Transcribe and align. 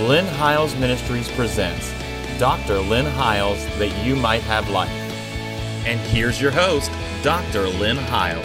Lynn 0.00 0.26
Hiles 0.26 0.74
Ministries 0.74 1.30
presents 1.30 1.94
Dr. 2.40 2.80
Lynn 2.80 3.06
Hiles 3.06 3.64
That 3.78 4.04
You 4.04 4.16
Might 4.16 4.42
Have 4.42 4.68
Life. 4.68 4.90
And 5.86 6.00
here's 6.00 6.42
your 6.42 6.50
host, 6.50 6.90
Dr. 7.22 7.68
Lynn 7.68 7.98
Hiles. 7.98 8.44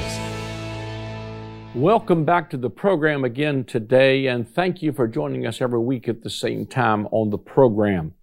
Welcome 1.74 2.24
back 2.24 2.52
to 2.52 2.58
the 2.58 2.70
program 2.70 3.24
again 3.24 3.64
today, 3.64 4.28
and 4.28 4.48
thank 4.48 4.84
you 4.84 4.94
for 4.94 5.08
joining 5.08 5.48
us 5.48 5.59
every 5.59 5.80
week 5.80 6.07
at 6.07 6.21
the 6.21 6.30
same 6.30 6.68
time 6.68 7.07
on 7.07 7.32
the 7.32 7.39
program. 7.39 8.13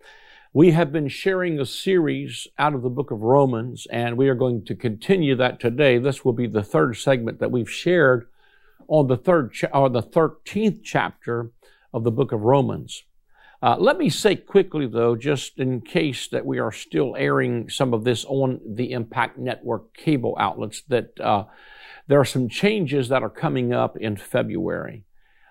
We 0.53 0.71
have 0.71 0.93
been 0.93 1.09
sharing 1.09 1.59
a 1.59 1.67
series 1.67 2.47
out 2.61 2.75
of 2.75 2.83
the 2.83 2.89
book 2.89 3.11
of 3.11 3.23
Romans, 3.23 3.89
and 3.91 4.17
we 4.17 4.29
are 4.29 4.37
going 4.37 4.65
to 4.67 4.77
continue 4.77 5.35
that 5.35 5.59
today. 5.59 5.99
This 5.99 6.25
will 6.25 6.33
be 6.33 6.47
the 6.47 6.63
third 6.63 6.97
segment 6.97 7.41
that 7.41 7.51
we've 7.51 7.69
shared 7.69 8.29
on 8.87 9.09
the 9.09 9.17
third 9.17 9.53
cha- 9.53 9.67
or 9.75 9.91
the 9.91 10.01
13th 10.01 10.85
chapter 10.85 11.51
of 11.93 12.05
the 12.05 12.13
book 12.13 12.31
of 12.31 12.43
Romans. 12.43 13.03
Uh, 13.63 13.77
let 13.79 13.97
me 13.97 14.11
say 14.11 14.37
quickly, 14.37 14.87
though, 14.87 15.17
just 15.17 15.59
in 15.59 15.81
case 15.81 16.29
that 16.29 16.45
we 16.45 16.59
are 16.59 16.73
still 16.73 17.17
airing 17.17 17.69
some 17.71 17.95
of 17.95 18.05
this 18.05 18.25
on 18.27 18.61
the 18.67 18.93
Impact 18.93 19.39
Network 19.39 19.95
cable 19.95 20.37
outlets, 20.39 20.83
that 20.89 21.19
uh, 21.21 21.45
there 22.07 22.21
are 22.21 22.25
some 22.25 22.49
changes 22.49 23.09
that 23.09 23.23
are 23.23 23.31
coming 23.31 23.73
up 23.73 23.97
in 23.97 24.17
February. 24.17 25.05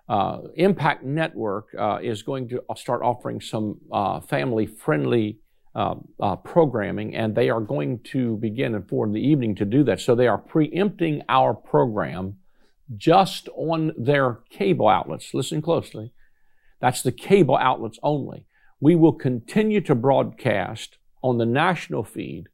Uh, 0.07 0.41
Impact 0.55 1.03
Network 1.03 1.69
uh, 1.77 1.97
is 2.01 2.21
going 2.21 2.47
to 2.49 2.61
start 2.75 3.01
offering 3.01 3.41
some 3.41 3.79
uh, 3.91 4.19
family 4.19 4.67
friendly 4.67 5.39
uh, 5.73 6.35
programming, 6.37 7.15
and 7.15 7.35
they 7.35 7.49
are 7.49 7.59
going 7.59 7.99
to 7.99 8.37
begin 8.37 8.75
at 8.75 8.87
four 8.87 9.05
in 9.05 9.11
the 9.11 9.19
evening 9.19 9.55
to 9.55 9.65
do 9.65 9.83
that. 9.83 9.99
So 9.99 10.15
they 10.15 10.27
are 10.27 10.37
preempting 10.37 11.21
our 11.27 11.53
program 11.53 12.37
just 12.95 13.49
on 13.57 13.91
their 13.97 14.39
cable 14.49 14.87
outlets. 14.87 15.33
Listen 15.33 15.61
closely. 15.61 16.13
That's 16.79 17.01
the 17.01 17.11
cable 17.11 17.57
outlets 17.57 17.99
only. 18.03 18.45
We 18.79 18.95
will 18.95 19.13
continue 19.13 19.81
to 19.81 19.95
broadcast 19.95 20.97
on 21.23 21.37
the 21.37 21.45
national 21.45 22.03
feed, 22.03 22.49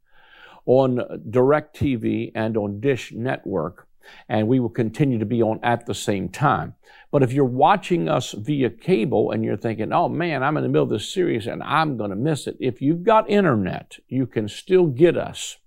on 0.64 0.96
DirecTV, 1.28 2.32
and 2.34 2.56
on 2.56 2.80
Dish 2.80 3.12
Network 3.12 3.88
and 4.28 4.48
we 4.48 4.60
will 4.60 4.68
continue 4.68 5.18
to 5.18 5.26
be 5.26 5.42
on 5.42 5.60
at 5.62 5.86
the 5.86 5.94
same 5.94 6.28
time. 6.28 6.74
But 7.10 7.22
if 7.22 7.32
you're 7.32 7.44
watching 7.44 8.08
us 8.08 8.32
via 8.32 8.70
cable 8.70 9.30
and 9.30 9.44
you're 9.44 9.56
thinking, 9.56 9.92
oh 9.92 10.08
man, 10.08 10.42
I'm 10.42 10.56
in 10.56 10.62
the 10.62 10.68
middle 10.68 10.84
of 10.84 10.90
this 10.90 11.12
series 11.12 11.46
and 11.46 11.62
I'm 11.62 11.96
going 11.96 12.10
to 12.10 12.16
miss 12.16 12.46
it, 12.46 12.56
if 12.60 12.80
you've 12.80 13.02
got 13.02 13.28
internet, 13.30 13.98
you 14.08 14.26
can 14.26 14.48
still 14.48 14.86
get 14.86 15.16
us. 15.16 15.58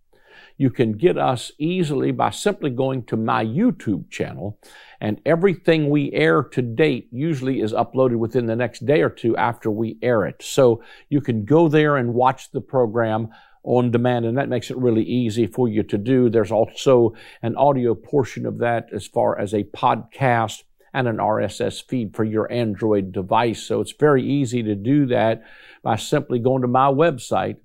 You 0.57 0.69
can 0.69 0.93
get 0.93 1.17
us 1.17 1.51
easily 1.57 2.11
by 2.11 2.29
simply 2.29 2.69
going 2.69 3.03
to 3.05 3.17
my 3.17 3.43
YouTube 3.43 4.09
channel, 4.09 4.59
and 5.01 5.19
everything 5.25 5.89
we 5.89 6.11
air 6.13 6.43
to 6.43 6.61
date 6.61 7.09
usually 7.11 7.59
is 7.59 7.73
uploaded 7.73 8.17
within 8.17 8.45
the 8.45 8.55
next 8.55 8.85
day 8.85 9.01
or 9.01 9.09
two 9.09 9.35
after 9.35 9.69
we 9.69 9.97
air 10.01 10.25
it. 10.25 10.41
So 10.41 10.81
you 11.09 11.19
can 11.21 11.45
go 11.45 11.67
there 11.67 11.97
and 11.97 12.13
watch 12.13 12.51
the 12.51 12.61
program 12.61 13.29
on 13.63 13.91
demand, 13.91 14.25
and 14.25 14.37
that 14.37 14.47
makes 14.47 14.69
it 14.69 14.77
really 14.77 15.03
easy 15.03 15.47
for 15.47 15.67
you 15.67 15.83
to 15.83 15.97
do. 15.97 16.29
There's 16.29 16.51
also 16.51 17.15
an 17.41 17.55
audio 17.55 17.95
portion 17.95 18.45
of 18.45 18.59
that 18.59 18.87
as 18.93 19.07
far 19.07 19.37
as 19.37 19.53
a 19.53 19.63
podcast 19.63 20.63
and 20.93 21.09
an 21.09 21.17
RSS 21.17 21.83
feed 21.83 22.15
for 22.15 22.23
your 22.23 22.49
Android 22.49 23.11
device. 23.11 23.63
So 23.63 23.81
it's 23.81 23.93
very 23.99 24.23
easy 24.23 24.63
to 24.63 24.75
do 24.75 25.07
that 25.07 25.43
by 25.83 25.97
simply 25.97 26.39
going 26.39 26.61
to 26.61 26.69
my 26.69 26.87
website 26.87 27.57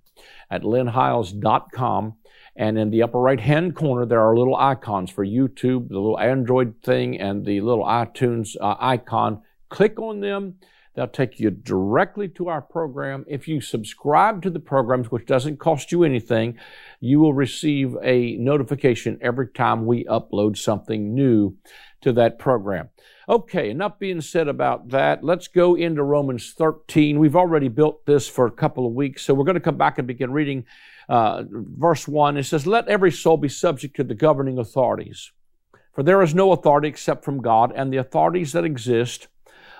at 0.50 0.62
lynnhiles.com. 0.62 2.14
And 2.60 2.76
in 2.78 2.90
the 2.90 3.02
upper 3.02 3.18
right 3.18 3.40
hand 3.40 3.74
corner, 3.74 4.04
there 4.04 4.20
are 4.20 4.36
little 4.36 4.54
icons 4.54 5.10
for 5.10 5.24
YouTube, 5.24 5.88
the 5.88 5.98
little 5.98 6.20
Android 6.20 6.74
thing, 6.82 7.18
and 7.18 7.46
the 7.46 7.62
little 7.62 7.86
iTunes 7.86 8.54
uh, 8.60 8.74
icon. 8.78 9.40
Click 9.70 9.98
on 9.98 10.20
them 10.20 10.56
They'll 10.94 11.06
take 11.06 11.38
you 11.38 11.50
directly 11.50 12.28
to 12.30 12.48
our 12.48 12.60
program. 12.60 13.24
If 13.28 13.46
you 13.46 13.60
subscribe 13.60 14.42
to 14.42 14.50
the 14.50 14.58
programs, 14.58 15.10
which 15.10 15.24
doesn't 15.24 15.60
cost 15.60 15.92
you 15.92 16.02
anything, 16.02 16.58
you 16.98 17.20
will 17.20 17.32
receive 17.32 17.96
a 18.02 18.36
notification 18.36 19.18
every 19.22 19.48
time 19.48 19.86
we 19.86 20.04
upload 20.04 20.58
something 20.58 21.14
new 21.14 21.56
to 22.00 22.12
that 22.14 22.38
program. 22.38 22.88
Okay, 23.28 23.70
enough 23.70 24.00
being 24.00 24.20
said 24.20 24.48
about 24.48 24.88
that. 24.88 25.22
Let's 25.22 25.46
go 25.46 25.76
into 25.76 26.02
Romans 26.02 26.52
13. 26.58 27.20
We've 27.20 27.36
already 27.36 27.68
built 27.68 28.04
this 28.04 28.28
for 28.28 28.46
a 28.46 28.50
couple 28.50 28.84
of 28.84 28.92
weeks, 28.92 29.22
so 29.22 29.32
we're 29.32 29.44
going 29.44 29.54
to 29.54 29.60
come 29.60 29.78
back 29.78 29.98
and 29.98 30.08
begin 30.08 30.32
reading 30.32 30.66
uh, 31.10 31.42
verse 31.50 32.06
1. 32.06 32.36
It 32.36 32.44
says, 32.44 32.66
Let 32.66 32.88
every 32.88 33.10
soul 33.10 33.36
be 33.36 33.48
subject 33.48 33.96
to 33.96 34.04
the 34.04 34.14
governing 34.14 34.58
authorities. 34.58 35.32
For 35.92 36.04
there 36.04 36.22
is 36.22 36.34
no 36.34 36.52
authority 36.52 36.86
except 36.86 37.24
from 37.24 37.42
God, 37.42 37.72
and 37.74 37.92
the 37.92 37.96
authorities 37.96 38.52
that 38.52 38.64
exist 38.64 39.26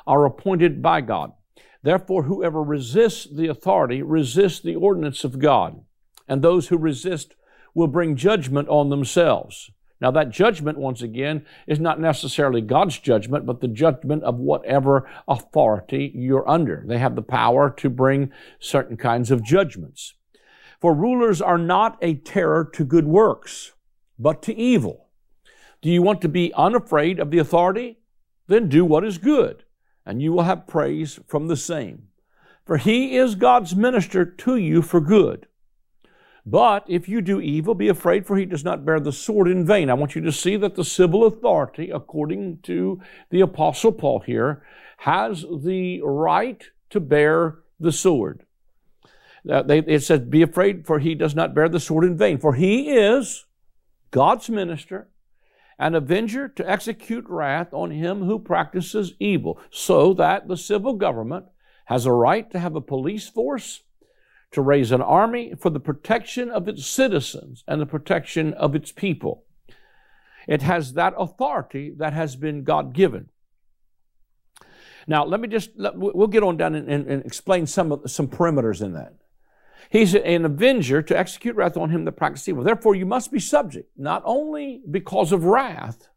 are 0.08 0.26
appointed 0.26 0.82
by 0.82 1.00
God. 1.02 1.32
Therefore, 1.82 2.24
whoever 2.24 2.62
resists 2.62 3.28
the 3.30 3.46
authority 3.46 4.02
resists 4.02 4.60
the 4.60 4.74
ordinance 4.74 5.22
of 5.22 5.38
God, 5.38 5.80
and 6.26 6.42
those 6.42 6.68
who 6.68 6.76
resist 6.76 7.34
will 7.74 7.86
bring 7.86 8.16
judgment 8.16 8.68
on 8.68 8.90
themselves. 8.90 9.70
Now, 10.00 10.10
that 10.10 10.30
judgment, 10.30 10.78
once 10.78 11.00
again, 11.00 11.46
is 11.68 11.78
not 11.78 12.00
necessarily 12.00 12.60
God's 12.60 12.98
judgment, 12.98 13.46
but 13.46 13.60
the 13.60 13.68
judgment 13.68 14.24
of 14.24 14.36
whatever 14.36 15.08
authority 15.28 16.10
you're 16.14 16.48
under. 16.48 16.82
They 16.86 16.98
have 16.98 17.14
the 17.14 17.22
power 17.22 17.70
to 17.78 17.88
bring 17.88 18.32
certain 18.58 18.96
kinds 18.96 19.30
of 19.30 19.44
judgments. 19.44 20.14
For 20.80 20.94
rulers 20.94 21.42
are 21.42 21.58
not 21.58 21.98
a 22.00 22.14
terror 22.14 22.68
to 22.74 22.84
good 22.84 23.06
works, 23.06 23.72
but 24.18 24.42
to 24.42 24.56
evil. 24.56 25.08
Do 25.82 25.90
you 25.90 26.02
want 26.02 26.20
to 26.22 26.28
be 26.28 26.52
unafraid 26.54 27.18
of 27.18 27.30
the 27.30 27.38
authority? 27.38 27.98
Then 28.46 28.68
do 28.68 28.84
what 28.84 29.04
is 29.04 29.18
good 29.18 29.64
and 30.10 30.20
you 30.20 30.32
will 30.32 30.42
have 30.42 30.66
praise 30.66 31.20
from 31.26 31.46
the 31.46 31.56
same. 31.56 32.08
For 32.64 32.76
he 32.78 33.16
is 33.16 33.34
God's 33.34 33.74
minister 33.74 34.24
to 34.24 34.56
you 34.56 34.82
for 34.82 35.00
good. 35.00 35.46
But 36.46 36.84
if 36.88 37.08
you 37.08 37.20
do 37.20 37.40
evil, 37.40 37.74
be 37.74 37.88
afraid, 37.88 38.26
for 38.26 38.36
he 38.36 38.46
does 38.46 38.64
not 38.64 38.84
bear 38.84 38.98
the 38.98 39.12
sword 39.12 39.48
in 39.48 39.66
vain. 39.66 39.90
I 39.90 39.94
want 39.94 40.14
you 40.14 40.22
to 40.22 40.32
see 40.32 40.56
that 40.56 40.74
the 40.74 40.84
civil 40.84 41.26
authority, 41.26 41.90
according 41.90 42.58
to 42.62 43.00
the 43.30 43.40
Apostle 43.40 43.92
Paul 43.92 44.20
here, 44.20 44.62
has 44.98 45.42
the 45.42 46.00
right 46.02 46.64
to 46.90 46.98
bear 46.98 47.58
the 47.78 47.92
sword. 47.92 48.44
Uh, 49.48 49.62
they, 49.62 49.78
it 49.78 50.02
says, 50.02 50.20
Be 50.20 50.42
afraid, 50.42 50.86
for 50.86 50.98
he 50.98 51.14
does 51.14 51.34
not 51.34 51.54
bear 51.54 51.68
the 51.68 51.80
sword 51.80 52.04
in 52.04 52.16
vain. 52.16 52.38
For 52.38 52.54
he 52.54 52.90
is 52.90 53.46
God's 54.10 54.48
minister 54.50 55.08
an 55.80 55.94
avenger 55.94 56.46
to 56.46 56.70
execute 56.70 57.24
wrath 57.26 57.72
on 57.72 57.90
him 57.90 58.24
who 58.24 58.38
practices 58.38 59.14
evil, 59.18 59.58
so 59.70 60.12
that 60.12 60.46
the 60.46 60.56
civil 60.56 60.92
government 60.92 61.46
has 61.86 62.04
a 62.04 62.12
right 62.12 62.50
to 62.50 62.58
have 62.58 62.76
a 62.76 62.82
police 62.82 63.28
force, 63.28 63.82
to 64.52 64.60
raise 64.60 64.92
an 64.92 65.00
army 65.00 65.54
for 65.58 65.70
the 65.70 65.80
protection 65.80 66.50
of 66.50 66.68
its 66.68 66.86
citizens 66.86 67.64
and 67.66 67.80
the 67.80 67.86
protection 67.86 68.52
of 68.54 68.74
its 68.74 68.92
people. 68.92 69.44
It 70.46 70.60
has 70.60 70.92
that 70.92 71.14
authority 71.16 71.94
that 71.96 72.12
has 72.12 72.36
been 72.36 72.62
God 72.62 72.92
given. 72.92 73.30
Now, 75.06 75.24
let 75.24 75.40
me 75.40 75.48
just, 75.48 75.70
let, 75.76 75.96
we'll 75.96 76.26
get 76.26 76.42
on 76.42 76.58
down 76.58 76.74
and, 76.74 76.88
and, 76.88 77.06
and 77.06 77.24
explain 77.24 77.66
some, 77.66 78.02
some 78.06 78.28
perimeters 78.28 78.82
in 78.82 78.92
that. 78.92 79.14
He's 79.88 80.14
an 80.14 80.44
avenger 80.44 81.02
to 81.02 81.18
execute 81.18 81.56
wrath 81.56 81.76
on 81.76 81.90
him 81.90 82.04
that 82.04 82.12
practices 82.12 82.48
evil. 82.48 82.62
Therefore, 82.62 82.94
you 82.94 83.06
must 83.06 83.32
be 83.32 83.40
subject, 83.40 83.90
not 83.96 84.22
only 84.24 84.82
because 84.90 85.32
of 85.32 85.44
wrath, 85.44 86.08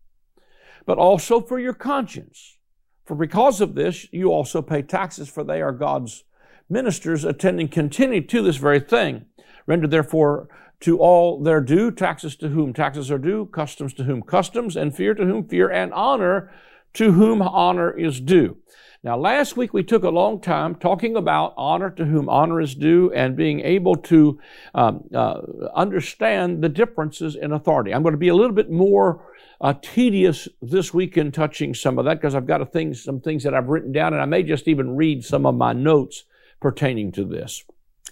but 0.86 0.98
also 0.98 1.40
for 1.40 1.60
your 1.60 1.74
conscience. 1.74 2.58
For 3.06 3.16
because 3.16 3.62
of 3.62 3.76
this, 3.76 4.08
you 4.12 4.32
also 4.32 4.62
pay 4.62 4.82
taxes, 4.82 5.30
for 5.30 5.44
they 5.44 5.62
are 5.62 5.72
God's 5.72 6.24
ministers, 6.70 7.24
attending 7.24 7.68
continually 7.68 8.22
to 8.22 8.42
this 8.42 8.58
very 8.58 8.80
thing. 8.80 9.26
Render 9.66 9.88
therefore 9.88 10.50
to 10.82 11.00
all 11.00 11.42
their 11.42 11.62
due, 11.62 11.92
taxes 11.92 12.36
to 12.36 12.50
whom 12.50 12.74
taxes 12.74 13.10
are 13.10 13.18
due, 13.18 13.46
customs 13.46 13.94
to 13.94 14.04
whom 14.04 14.22
customs, 14.22 14.76
and 14.76 14.96
fear 14.96 15.14
to 15.14 15.26
whom 15.26 15.48
fear, 15.48 15.70
and 15.70 15.94
honor 15.94 16.52
to 16.94 17.14
whom 17.14 17.42
honor 17.42 17.92
is 17.98 18.20
due. 18.20 18.58
Now, 19.06 19.18
last 19.18 19.58
week 19.58 19.74
we 19.74 19.84
took 19.84 20.04
a 20.04 20.10
long 20.10 20.40
time 20.40 20.76
talking 20.76 21.18
about 21.18 21.54
honor 21.58 21.90
to 21.90 22.06
whom 22.06 22.30
honor 22.30 22.62
is 22.62 22.74
due 22.74 23.12
and 23.12 23.36
being 23.36 23.60
able 23.60 23.98
to 23.98 24.40
um, 24.74 25.04
uh, 25.14 25.42
understand 25.76 26.64
the 26.64 26.70
differences 26.70 27.36
in 27.36 27.52
authority. 27.52 27.94
I'm 27.94 28.02
going 28.02 28.14
to 28.14 28.18
be 28.18 28.30
a 28.30 28.36
little 28.36 28.56
bit 28.56 28.72
more 28.72 29.26
uh, 29.60 29.74
tedious 29.82 30.48
this 30.62 30.94
week 30.94 31.18
in 31.18 31.34
touching 31.34 31.74
some 31.74 32.00
of 32.00 32.06
that 32.06 32.22
because 32.22 32.34
I've 32.34 32.48
got 32.48 32.62
a 32.62 32.66
thing, 32.66 32.94
some 32.94 33.20
things 33.20 33.44
that 33.44 33.54
I've 33.54 33.68
written 33.68 33.92
down, 33.92 34.14
and 34.14 34.22
I 34.22 34.26
may 34.26 34.42
just 34.42 34.70
even 34.70 34.96
read 34.96 35.26
some 35.26 35.46
of 35.46 35.56
my 35.56 35.74
notes 35.74 36.24
pertaining 36.62 37.12
to 37.14 37.26
this 37.26 37.62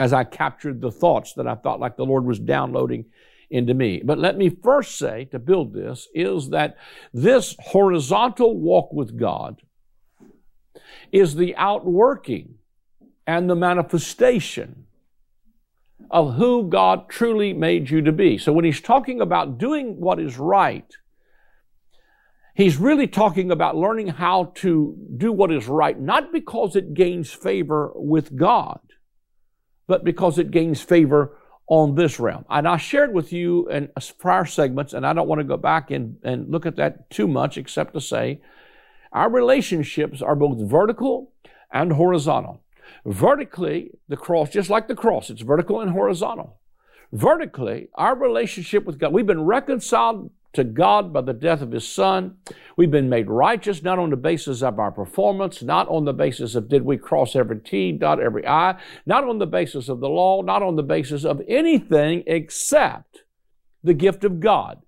as 0.01 0.11
I 0.11 0.25
captured 0.25 0.81
the 0.81 0.91
thoughts 0.91 1.31
that 1.35 1.47
I 1.47 1.55
felt 1.55 1.79
like 1.79 1.95
the 1.95 2.05
Lord 2.05 2.25
was 2.25 2.38
downloading 2.38 3.05
into 3.49 3.73
me. 3.73 4.01
But 4.03 4.19
let 4.19 4.38
me 4.38 4.49
first 4.49 4.97
say, 4.97 5.23
to 5.31 5.39
build 5.39 5.73
this, 5.73 6.09
is 6.13 6.49
that 6.49 6.75
this 7.13 7.55
horizontal 7.59 8.59
walk 8.59 8.91
with 8.91 9.17
God 9.17 9.61
is 11.11 11.35
the 11.35 11.55
outworking 11.55 12.55
and 13.27 13.49
the 13.49 13.55
manifestation 13.55 14.85
of 16.09 16.35
who 16.35 16.67
God 16.67 17.09
truly 17.09 17.53
made 17.53 17.89
you 17.89 18.01
to 18.01 18.11
be. 18.11 18.38
So 18.38 18.51
when 18.51 18.65
he's 18.65 18.81
talking 18.81 19.21
about 19.21 19.57
doing 19.57 19.99
what 19.99 20.19
is 20.19 20.38
right, 20.38 20.91
He's 22.53 22.77
really 22.77 23.07
talking 23.07 23.49
about 23.49 23.77
learning 23.77 24.09
how 24.09 24.51
to 24.55 24.95
do 25.17 25.31
what 25.31 25.51
is 25.51 25.67
right, 25.67 25.99
not 25.99 26.33
because 26.33 26.75
it 26.75 26.93
gains 26.93 27.31
favor 27.31 27.91
with 27.95 28.35
God, 28.35 28.79
but 29.88 30.03
because 30.03 30.38
it 30.38 30.51
gains 30.51 30.81
favor 30.81 31.38
on 31.67 31.95
this 31.95 32.19
realm. 32.19 32.45
And 32.49 32.67
I 32.67 32.75
shared 32.75 33.13
with 33.13 33.31
you 33.31 33.69
in 33.69 33.89
prior 34.19 34.45
segments, 34.45 34.93
and 34.93 35.07
I 35.07 35.13
don't 35.13 35.29
want 35.29 35.39
to 35.39 35.45
go 35.45 35.55
back 35.55 35.91
and, 35.91 36.17
and 36.23 36.51
look 36.51 36.65
at 36.65 36.75
that 36.75 37.09
too 37.09 37.27
much, 37.27 37.57
except 37.57 37.93
to 37.93 38.01
say 38.01 38.41
our 39.11 39.29
relationships 39.29 40.21
are 40.21 40.35
both 40.35 40.59
vertical 40.59 41.31
and 41.71 41.93
horizontal. 41.93 42.63
Vertically, 43.05 43.91
the 44.07 44.17
cross, 44.17 44.49
just 44.49 44.69
like 44.69 44.87
the 44.87 44.95
cross, 44.95 45.29
it's 45.29 45.41
vertical 45.41 45.81
and 45.81 45.91
horizontal. 45.91 46.59
Vertically, 47.11 47.89
our 47.95 48.15
relationship 48.15 48.85
with 48.85 48.99
God, 48.99 49.11
we've 49.11 49.25
been 49.25 49.45
reconciled 49.45 50.31
to 50.53 50.63
God 50.63 51.13
by 51.13 51.21
the 51.21 51.33
death 51.33 51.61
of 51.61 51.71
His 51.71 51.87
Son. 51.87 52.37
We've 52.75 52.91
been 52.91 53.09
made 53.09 53.29
righteous 53.29 53.83
not 53.83 53.99
on 53.99 54.09
the 54.09 54.17
basis 54.17 54.61
of 54.61 54.79
our 54.79 54.91
performance, 54.91 55.61
not 55.61 55.87
on 55.87 56.05
the 56.05 56.13
basis 56.13 56.55
of 56.55 56.69
did 56.69 56.83
we 56.83 56.97
cross 56.97 57.35
every 57.35 57.59
T, 57.59 57.91
dot 57.91 58.21
every 58.21 58.45
I, 58.45 58.77
not 59.05 59.23
on 59.23 59.39
the 59.39 59.47
basis 59.47 59.89
of 59.89 59.99
the 59.99 60.09
law, 60.09 60.41
not 60.41 60.61
on 60.61 60.75
the 60.75 60.83
basis 60.83 61.23
of 61.23 61.41
anything 61.47 62.23
except 62.27 63.23
the 63.83 63.93
gift 63.93 64.23
of 64.23 64.39
God. 64.39 64.81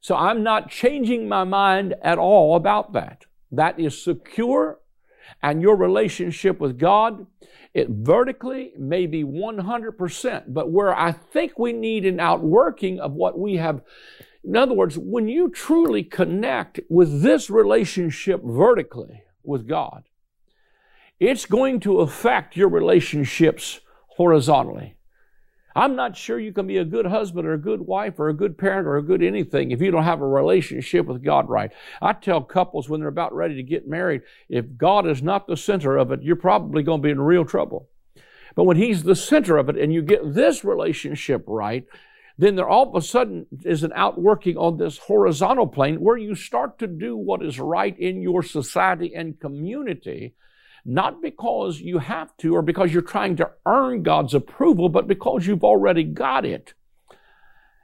So 0.00 0.16
I'm 0.16 0.42
not 0.42 0.70
changing 0.70 1.28
my 1.28 1.44
mind 1.44 1.94
at 2.02 2.18
all 2.18 2.56
about 2.56 2.92
that. 2.94 3.26
That 3.52 3.78
is 3.78 4.02
secure, 4.02 4.80
and 5.42 5.62
your 5.62 5.76
relationship 5.76 6.60
with 6.60 6.78
God, 6.78 7.26
it 7.74 7.88
vertically 7.88 8.72
may 8.78 9.06
be 9.06 9.22
100%, 9.22 10.44
but 10.48 10.70
where 10.70 10.96
I 10.96 11.12
think 11.12 11.58
we 11.58 11.72
need 11.72 12.04
an 12.04 12.20
outworking 12.20 13.00
of 13.00 13.12
what 13.12 13.38
we 13.38 13.56
have 13.56 13.82
in 14.42 14.56
other 14.56 14.74
words, 14.74 14.96
when 14.96 15.28
you 15.28 15.50
truly 15.50 16.02
connect 16.02 16.80
with 16.88 17.22
this 17.22 17.50
relationship 17.50 18.40
vertically 18.42 19.22
with 19.42 19.68
God, 19.68 20.04
it's 21.18 21.44
going 21.44 21.80
to 21.80 22.00
affect 22.00 22.56
your 22.56 22.68
relationships 22.68 23.80
horizontally. 24.16 24.96
I'm 25.80 25.96
not 25.96 26.14
sure 26.14 26.38
you 26.38 26.52
can 26.52 26.66
be 26.66 26.76
a 26.76 26.84
good 26.84 27.06
husband 27.06 27.46
or 27.46 27.54
a 27.54 27.58
good 27.58 27.80
wife 27.80 28.20
or 28.20 28.28
a 28.28 28.34
good 28.34 28.58
parent 28.58 28.86
or 28.86 28.98
a 28.98 29.02
good 29.02 29.22
anything 29.22 29.70
if 29.70 29.80
you 29.80 29.90
don't 29.90 30.04
have 30.04 30.20
a 30.20 30.26
relationship 30.26 31.06
with 31.06 31.24
God 31.24 31.48
right. 31.48 31.72
I 32.02 32.12
tell 32.12 32.42
couples 32.42 32.90
when 32.90 33.00
they're 33.00 33.08
about 33.08 33.34
ready 33.34 33.54
to 33.54 33.62
get 33.62 33.88
married, 33.88 34.20
if 34.50 34.76
God 34.76 35.06
is 35.06 35.22
not 35.22 35.46
the 35.46 35.56
center 35.56 35.96
of 35.96 36.12
it, 36.12 36.22
you're 36.22 36.36
probably 36.36 36.82
going 36.82 37.00
to 37.00 37.06
be 37.06 37.10
in 37.10 37.18
real 37.18 37.46
trouble. 37.46 37.88
But 38.54 38.64
when 38.64 38.76
He's 38.76 39.04
the 39.04 39.16
center 39.16 39.56
of 39.56 39.70
it 39.70 39.78
and 39.78 39.90
you 39.90 40.02
get 40.02 40.34
this 40.34 40.66
relationship 40.66 41.44
right, 41.46 41.86
then 42.36 42.56
there 42.56 42.68
all 42.68 42.90
of 42.90 42.94
a 42.94 43.00
sudden 43.00 43.46
is 43.64 43.82
an 43.82 43.92
outworking 43.94 44.58
on 44.58 44.76
this 44.76 44.98
horizontal 44.98 45.66
plane 45.66 45.96
where 46.02 46.18
you 46.18 46.34
start 46.34 46.78
to 46.80 46.86
do 46.88 47.16
what 47.16 47.42
is 47.42 47.58
right 47.58 47.98
in 47.98 48.20
your 48.20 48.42
society 48.42 49.14
and 49.14 49.40
community, 49.40 50.34
not 50.84 51.22
because 51.22 51.80
you 51.80 51.98
have 51.98 52.36
to 52.38 52.54
or 52.54 52.62
because 52.62 52.92
you're 52.92 53.02
trying 53.02 53.36
to 53.36 53.50
earn 53.66 54.02
God's 54.02 54.34
approval, 54.34 54.88
but 54.88 55.06
because 55.06 55.46
you've 55.46 55.64
already 55.64 56.04
got 56.04 56.44
it. 56.44 56.74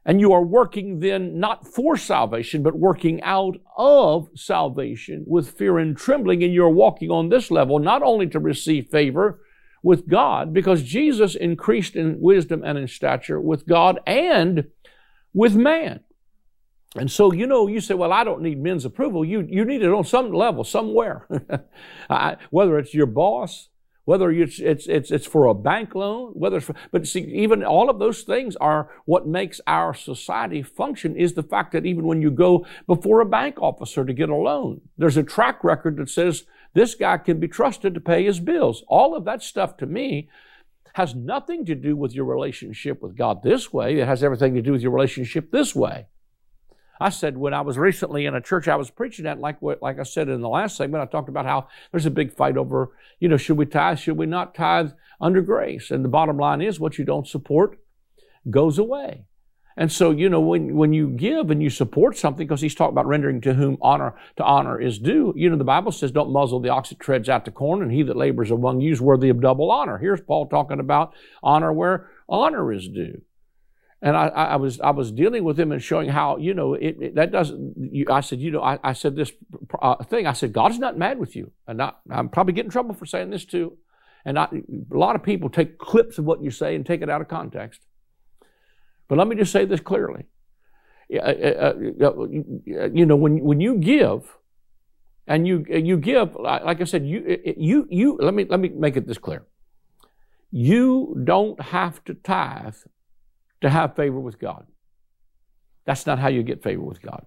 And 0.04 0.20
you 0.20 0.32
are 0.32 0.42
working 0.42 1.00
then 1.00 1.40
not 1.40 1.66
for 1.66 1.96
salvation, 1.96 2.62
but 2.62 2.78
working 2.78 3.20
out 3.22 3.56
of 3.76 4.28
salvation 4.36 5.24
with 5.26 5.50
fear 5.50 5.78
and 5.78 5.96
trembling. 5.96 6.44
And 6.44 6.54
you're 6.54 6.68
walking 6.68 7.10
on 7.10 7.28
this 7.28 7.50
level 7.50 7.80
not 7.80 8.02
only 8.02 8.28
to 8.28 8.38
receive 8.38 8.88
favor, 8.88 9.40
with 9.86 10.08
God 10.08 10.52
because 10.52 10.82
Jesus 10.82 11.36
increased 11.36 11.94
in 11.94 12.20
wisdom 12.20 12.64
and 12.64 12.76
in 12.76 12.88
stature 12.88 13.40
with 13.40 13.66
God 13.66 14.00
and 14.04 14.64
with 15.32 15.54
man. 15.54 16.00
And 16.94 17.10
so, 17.10 17.32
you 17.32 17.46
know, 17.46 17.66
you 17.66 17.80
say, 17.80 17.94
well, 17.94 18.12
I 18.12 18.24
don't 18.24 18.42
need 18.42 18.62
men's 18.62 18.84
approval. 18.84 19.24
You, 19.24 19.46
you 19.48 19.64
need 19.64 19.82
it 19.82 19.92
on 19.92 20.04
some 20.04 20.32
level, 20.32 20.64
somewhere. 20.64 21.26
whether 22.50 22.78
it's 22.78 22.94
your 22.94 23.06
boss, 23.06 23.68
whether 24.06 24.30
it's, 24.30 24.60
it's, 24.60 24.86
it's, 24.86 25.10
it's 25.10 25.26
for 25.26 25.46
a 25.46 25.54
bank 25.54 25.94
loan, 25.94 26.30
whether 26.32 26.58
it's 26.58 26.66
for, 26.66 26.76
but 26.92 27.06
see, 27.06 27.20
even 27.20 27.64
all 27.64 27.90
of 27.90 27.98
those 27.98 28.22
things 28.22 28.56
are 28.56 28.88
what 29.04 29.26
makes 29.26 29.60
our 29.66 29.92
society 29.92 30.62
function 30.62 31.16
is 31.16 31.34
the 31.34 31.42
fact 31.42 31.72
that 31.72 31.84
even 31.84 32.06
when 32.06 32.22
you 32.22 32.30
go 32.30 32.64
before 32.86 33.20
a 33.20 33.26
bank 33.26 33.60
officer 33.60 34.04
to 34.04 34.12
get 34.14 34.30
a 34.30 34.36
loan, 34.36 34.80
there's 34.96 35.16
a 35.16 35.24
track 35.24 35.62
record 35.64 35.96
that 35.96 36.08
says 36.08 36.44
this 36.72 36.94
guy 36.94 37.18
can 37.18 37.40
be 37.40 37.48
trusted 37.48 37.94
to 37.94 38.00
pay 38.00 38.24
his 38.24 38.38
bills. 38.38 38.84
All 38.86 39.16
of 39.16 39.24
that 39.24 39.42
stuff 39.42 39.76
to 39.78 39.86
me 39.86 40.28
has 40.94 41.14
nothing 41.14 41.66
to 41.66 41.74
do 41.74 41.96
with 41.96 42.14
your 42.14 42.24
relationship 42.24 43.02
with 43.02 43.16
God 43.16 43.42
this 43.42 43.72
way. 43.72 43.98
It 43.98 44.06
has 44.06 44.22
everything 44.22 44.54
to 44.54 44.62
do 44.62 44.72
with 44.72 44.82
your 44.82 44.92
relationship 44.92 45.50
this 45.50 45.74
way. 45.74 46.06
I 47.00 47.10
said 47.10 47.36
when 47.36 47.54
I 47.54 47.60
was 47.60 47.76
recently 47.78 48.26
in 48.26 48.34
a 48.34 48.40
church 48.40 48.68
I 48.68 48.76
was 48.76 48.90
preaching 48.90 49.26
at, 49.26 49.38
like 49.38 49.60
what, 49.60 49.82
like 49.82 49.98
I 49.98 50.02
said 50.02 50.28
in 50.28 50.40
the 50.40 50.48
last 50.48 50.76
segment, 50.76 51.02
I 51.02 51.06
talked 51.06 51.28
about 51.28 51.46
how 51.46 51.68
there's 51.90 52.06
a 52.06 52.10
big 52.10 52.34
fight 52.34 52.56
over, 52.56 52.90
you 53.20 53.28
know, 53.28 53.36
should 53.36 53.58
we 53.58 53.66
tithe, 53.66 53.98
should 53.98 54.16
we 54.16 54.26
not 54.26 54.54
tithe 54.54 54.92
under 55.20 55.42
grace? 55.42 55.90
And 55.90 56.04
the 56.04 56.08
bottom 56.08 56.38
line 56.38 56.62
is 56.62 56.80
what 56.80 56.98
you 56.98 57.04
don't 57.04 57.28
support 57.28 57.78
goes 58.48 58.78
away. 58.78 59.26
And 59.78 59.92
so, 59.92 60.10
you 60.10 60.30
know, 60.30 60.40
when, 60.40 60.74
when 60.74 60.94
you 60.94 61.08
give 61.08 61.50
and 61.50 61.62
you 61.62 61.68
support 61.68 62.16
something, 62.16 62.46
because 62.46 62.62
he's 62.62 62.74
talking 62.74 62.94
about 62.94 63.06
rendering 63.06 63.42
to 63.42 63.52
whom 63.52 63.76
honor 63.82 64.14
to 64.36 64.44
honor 64.44 64.80
is 64.80 64.98
due, 64.98 65.34
you 65.36 65.50
know, 65.50 65.56
the 65.56 65.64
Bible 65.64 65.92
says, 65.92 66.10
don't 66.10 66.32
muzzle 66.32 66.60
the 66.60 66.70
ox 66.70 66.88
that 66.88 66.98
treads 66.98 67.28
out 67.28 67.44
the 67.44 67.50
corn, 67.50 67.82
and 67.82 67.92
he 67.92 68.02
that 68.04 68.16
labors 68.16 68.50
among 68.50 68.80
you 68.80 68.90
is 68.90 69.02
worthy 69.02 69.28
of 69.28 69.42
double 69.42 69.70
honor. 69.70 69.98
Here's 69.98 70.22
Paul 70.22 70.46
talking 70.46 70.80
about 70.80 71.12
honor 71.42 71.74
where 71.74 72.08
honor 72.26 72.72
is 72.72 72.88
due. 72.88 73.20
And 74.02 74.16
I, 74.16 74.26
I 74.26 74.56
was 74.56 74.78
I 74.80 74.90
was 74.90 75.10
dealing 75.10 75.42
with 75.42 75.58
him 75.58 75.72
and 75.72 75.82
showing 75.82 76.10
how 76.10 76.36
you 76.36 76.52
know 76.52 76.74
it, 76.74 76.96
it 77.00 77.14
that 77.14 77.32
doesn't. 77.32 77.74
You, 77.76 78.06
I 78.10 78.20
said 78.20 78.40
you 78.40 78.50
know 78.50 78.62
I, 78.62 78.78
I 78.84 78.92
said 78.92 79.16
this 79.16 79.32
uh, 79.80 80.04
thing. 80.04 80.26
I 80.26 80.32
said 80.34 80.52
God's 80.52 80.78
not 80.78 80.98
mad 80.98 81.18
with 81.18 81.34
you, 81.34 81.52
and 81.66 81.78
not, 81.78 82.00
I'm 82.10 82.28
probably 82.28 82.52
getting 82.52 82.66
in 82.66 82.72
trouble 82.72 82.94
for 82.94 83.06
saying 83.06 83.30
this 83.30 83.46
too. 83.46 83.78
And 84.26 84.38
I, 84.38 84.48
a 84.92 84.96
lot 84.96 85.14
of 85.16 85.22
people 85.22 85.48
take 85.48 85.78
clips 85.78 86.18
of 86.18 86.24
what 86.24 86.42
you 86.42 86.50
say 86.50 86.74
and 86.74 86.84
take 86.84 87.00
it 87.00 87.08
out 87.08 87.20
of 87.20 87.28
context. 87.28 87.80
But 89.08 89.18
let 89.18 89.28
me 89.28 89.36
just 89.36 89.52
say 89.52 89.64
this 89.64 89.80
clearly. 89.80 90.24
Uh, 91.12 91.18
uh, 91.18 91.74
uh, 92.00 92.88
you 92.92 93.06
know, 93.06 93.14
when, 93.14 93.40
when 93.44 93.60
you 93.60 93.76
give, 93.76 94.36
and 95.28 95.46
you, 95.46 95.64
you 95.68 95.96
give, 95.96 96.34
like 96.34 96.80
I 96.80 96.84
said, 96.84 97.06
you, 97.06 97.38
you, 97.56 97.86
you, 97.88 98.18
let 98.20 98.34
me, 98.34 98.44
let 98.48 98.58
me 98.58 98.68
make 98.70 98.96
it 98.96 99.06
this 99.06 99.18
clear. 99.18 99.44
You 100.50 101.20
don't 101.22 101.60
have 101.60 102.02
to 102.06 102.14
tithe 102.14 102.74
to 103.62 103.70
have 103.70 103.96
favor 103.96 104.20
with 104.20 104.38
God. 104.38 104.66
That's 105.84 106.06
not 106.06 106.18
how 106.18 106.28
you 106.28 106.42
get 106.42 106.62
favor 106.62 106.82
with 106.82 107.00
God. 107.00 107.26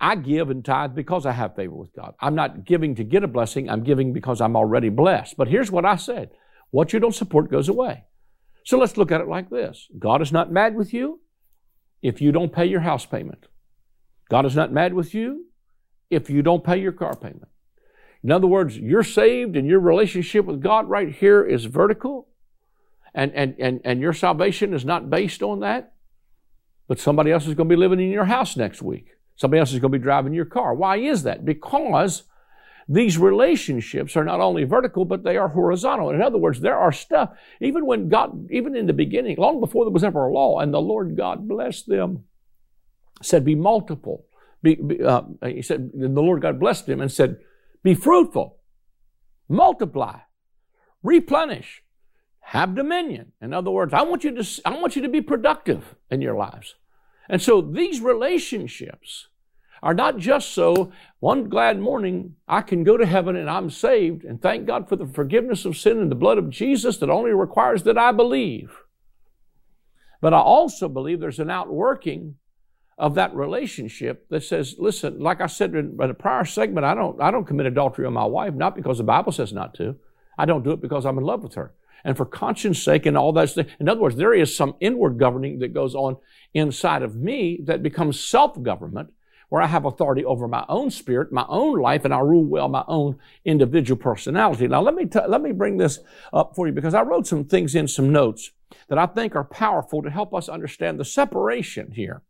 I 0.00 0.16
give 0.16 0.50
and 0.50 0.64
tithe 0.64 0.94
because 0.94 1.24
I 1.24 1.32
have 1.32 1.56
favor 1.56 1.74
with 1.74 1.94
God. 1.94 2.14
I'm 2.20 2.34
not 2.34 2.64
giving 2.64 2.94
to 2.96 3.04
get 3.04 3.24
a 3.24 3.28
blessing, 3.28 3.70
I'm 3.70 3.84
giving 3.84 4.12
because 4.12 4.40
I'm 4.40 4.56
already 4.56 4.88
blessed. 4.88 5.36
But 5.36 5.48
here's 5.48 5.70
what 5.70 5.84
I 5.84 5.96
said 5.96 6.30
what 6.70 6.92
you 6.92 6.98
don't 6.98 7.14
support 7.14 7.50
goes 7.50 7.68
away. 7.68 8.04
So 8.64 8.78
let's 8.78 8.96
look 8.96 9.12
at 9.12 9.20
it 9.20 9.28
like 9.28 9.50
this 9.50 9.88
God 9.98 10.22
is 10.22 10.32
not 10.32 10.52
mad 10.52 10.74
with 10.74 10.92
you 10.92 11.20
if 12.02 12.20
you 12.20 12.32
don't 12.32 12.52
pay 12.52 12.66
your 12.66 12.80
house 12.80 13.06
payment. 13.06 13.46
God 14.28 14.46
is 14.46 14.56
not 14.56 14.72
mad 14.72 14.94
with 14.94 15.14
you 15.14 15.46
if 16.10 16.28
you 16.28 16.42
don't 16.42 16.64
pay 16.64 16.78
your 16.78 16.92
car 16.92 17.14
payment. 17.16 17.48
In 18.22 18.32
other 18.32 18.46
words, 18.46 18.76
you're 18.76 19.02
saved 19.02 19.54
and 19.54 19.68
your 19.68 19.80
relationship 19.80 20.46
with 20.46 20.62
God 20.62 20.88
right 20.88 21.14
here 21.14 21.44
is 21.44 21.66
vertical, 21.66 22.28
and, 23.14 23.32
and, 23.34 23.54
and, 23.58 23.80
and 23.84 24.00
your 24.00 24.12
salvation 24.12 24.74
is 24.74 24.84
not 24.84 25.08
based 25.08 25.42
on 25.42 25.60
that. 25.60 25.92
But 26.88 26.98
somebody 26.98 27.30
else 27.30 27.46
is 27.46 27.54
going 27.54 27.68
to 27.68 27.74
be 27.74 27.78
living 27.78 28.00
in 28.00 28.10
your 28.10 28.26
house 28.26 28.56
next 28.56 28.82
week. 28.82 29.08
Somebody 29.36 29.60
else 29.60 29.72
is 29.72 29.80
going 29.80 29.92
to 29.92 29.98
be 29.98 30.02
driving 30.02 30.34
your 30.34 30.44
car. 30.44 30.74
Why 30.74 30.96
is 30.96 31.22
that? 31.22 31.44
Because 31.44 32.24
these 32.88 33.16
relationships 33.16 34.16
are 34.16 34.24
not 34.24 34.40
only 34.40 34.64
vertical, 34.64 35.04
but 35.04 35.24
they 35.24 35.36
are 35.36 35.48
horizontal. 35.48 36.10
In 36.10 36.20
other 36.20 36.38
words, 36.38 36.60
there 36.60 36.78
are 36.78 36.92
stuff, 36.92 37.30
even 37.60 37.86
when 37.86 38.08
God, 38.08 38.48
even 38.50 38.76
in 38.76 38.86
the 38.86 38.92
beginning, 38.92 39.36
long 39.38 39.60
before 39.60 39.84
there 39.84 39.92
was 39.92 40.04
ever 40.04 40.26
a 40.26 40.32
law, 40.32 40.60
and 40.60 40.74
the 40.74 40.80
Lord 40.80 41.16
God 41.16 41.48
blessed 41.48 41.88
them, 41.88 42.24
said, 43.22 43.44
Be 43.44 43.54
multiple. 43.54 44.26
Be, 44.62 44.74
be, 44.74 45.02
uh, 45.02 45.22
he 45.42 45.62
said, 45.62 45.90
the 45.94 46.08
Lord 46.08 46.42
God 46.42 46.60
blessed 46.60 46.86
them 46.86 47.00
and 47.00 47.10
said, 47.10 47.38
Be 47.82 47.94
fruitful, 47.94 48.58
multiply, 49.48 50.18
replenish, 51.02 51.83
have 52.44 52.74
dominion. 52.74 53.32
In 53.40 53.52
other 53.52 53.70
words, 53.70 53.92
I 53.92 54.02
want 54.02 54.24
you 54.24 54.34
to, 54.34 54.62
I 54.64 54.70
want 54.78 54.96
you 54.96 55.02
to 55.02 55.08
be 55.08 55.20
productive 55.20 55.94
in 56.10 56.20
your 56.20 56.34
lives. 56.34 56.74
And 57.28 57.40
so 57.40 57.60
these 57.60 58.00
relationships, 58.00 59.28
are 59.84 59.94
not 59.94 60.16
just 60.16 60.52
so 60.52 60.90
one 61.20 61.50
glad 61.50 61.78
morning 61.78 62.36
I 62.48 62.62
can 62.62 62.84
go 62.84 62.96
to 62.96 63.04
heaven 63.04 63.36
and 63.36 63.50
I'm 63.50 63.68
saved 63.68 64.24
and 64.24 64.40
thank 64.40 64.66
God 64.66 64.88
for 64.88 64.96
the 64.96 65.06
forgiveness 65.06 65.66
of 65.66 65.76
sin 65.76 65.98
and 65.98 66.10
the 66.10 66.16
blood 66.16 66.38
of 66.38 66.48
Jesus 66.48 66.96
that 66.96 67.10
only 67.10 67.32
requires 67.32 67.82
that 67.82 67.98
I 67.98 68.10
believe. 68.10 68.74
But 70.22 70.32
I 70.32 70.38
also 70.38 70.88
believe 70.88 71.20
there's 71.20 71.38
an 71.38 71.50
outworking 71.50 72.36
of 72.96 73.14
that 73.16 73.34
relationship 73.34 74.26
that 74.30 74.42
says, 74.42 74.76
listen, 74.78 75.18
like 75.18 75.42
I 75.42 75.48
said 75.48 75.74
in 75.74 75.98
a 76.00 76.14
prior 76.14 76.46
segment, 76.46 76.86
I 76.86 76.94
don't, 76.94 77.20
I 77.20 77.30
don't 77.30 77.44
commit 77.44 77.66
adultery 77.66 78.06
on 78.06 78.14
my 78.14 78.24
wife, 78.24 78.54
not 78.54 78.74
because 78.74 78.96
the 78.96 79.04
Bible 79.04 79.32
says 79.32 79.52
not 79.52 79.74
to. 79.74 79.96
I 80.38 80.44
don't 80.44 80.64
do 80.64 80.72
it 80.72 80.80
because 80.80 81.06
I'm 81.06 81.18
in 81.18 81.24
love 81.24 81.42
with 81.42 81.54
her. 81.54 81.74
And 82.04 82.16
for 82.16 82.26
conscience 82.26 82.82
sake 82.82 83.06
and 83.06 83.16
all 83.16 83.32
that 83.32 83.56
In 83.80 83.88
other 83.88 84.00
words, 84.00 84.16
there 84.16 84.34
is 84.34 84.54
some 84.54 84.74
inward 84.80 85.18
governing 85.18 85.58
that 85.60 85.72
goes 85.72 85.94
on 85.94 86.16
inside 86.52 87.02
of 87.02 87.16
me 87.16 87.60
that 87.64 87.82
becomes 87.82 88.20
self-government 88.20 89.10
where 89.48 89.62
I 89.62 89.66
have 89.66 89.84
authority 89.84 90.24
over 90.24 90.48
my 90.48 90.64
own 90.68 90.90
spirit, 90.90 91.32
my 91.32 91.44
own 91.48 91.78
life, 91.78 92.04
and 92.04 92.12
I 92.12 92.18
rule 92.18 92.44
well 92.44 92.68
my 92.68 92.84
own 92.88 93.18
individual 93.44 94.00
personality. 94.00 94.66
Now, 94.66 94.82
let 94.82 94.94
me, 94.94 95.06
t- 95.06 95.20
let 95.28 95.40
me 95.40 95.52
bring 95.52 95.76
this 95.76 96.00
up 96.32 96.54
for 96.56 96.66
you 96.66 96.72
because 96.72 96.94
I 96.94 97.02
wrote 97.02 97.26
some 97.26 97.44
things 97.44 97.74
in 97.74 97.86
some 97.86 98.10
notes 98.10 98.50
that 98.88 98.98
I 98.98 99.06
think 99.06 99.36
are 99.36 99.44
powerful 99.44 100.02
to 100.02 100.10
help 100.10 100.34
us 100.34 100.48
understand 100.48 100.98
the 100.98 101.04
separation 101.04 101.92
here 101.92 102.22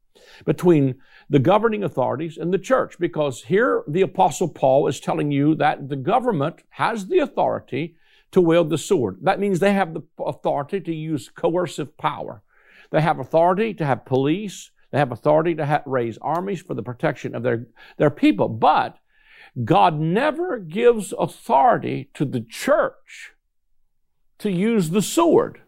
between 0.45 0.97
the 1.29 1.39
governing 1.39 1.83
authorities 1.83 2.37
and 2.37 2.53
the 2.53 2.59
church. 2.59 2.99
Because 2.99 3.45
here 3.45 3.83
the 3.89 4.03
Apostle 4.03 4.49
Paul 4.49 4.87
is 4.87 5.01
telling 5.01 5.31
you 5.31 5.55
that 5.57 5.89
the 5.89 5.97
government 5.97 6.63
has 6.71 7.07
the 7.07 7.19
authority 7.19 7.97
to 8.33 8.41
wield 8.41 8.71
the 8.71 8.79
sword. 8.79 9.19
That 9.23 9.41
means 9.41 9.61
they 9.61 9.73
have 9.73 9.95
the 9.95 10.03
authority 10.19 10.81
to 10.81 10.95
use 10.95 11.29
coercive 11.29 11.97
power. 11.97 12.43
They 12.91 13.01
have 13.01 13.19
authority 13.19 13.75
to 13.75 13.85
have 13.85 14.05
police, 14.05 14.71
they 14.91 14.99
have 14.99 15.13
authority 15.13 15.55
to 15.57 15.67
ha- 15.67 15.83
raise 15.87 16.19
armies 16.19 16.63
for 16.63 16.75
the 16.75 16.83
protection 16.83 17.35
of 17.35 17.43
their, 17.43 17.67
their 17.97 18.11
people. 18.11 18.49
But 18.49 18.99
God 19.65 20.01
never 20.01 20.59
gives 20.59 21.13
authority 21.17 22.11
to 22.15 22.25
the 22.25 22.41
church 22.41 23.33
to 24.39 24.51
use 24.51 24.91
the 24.91 25.03
sword. 25.03 25.61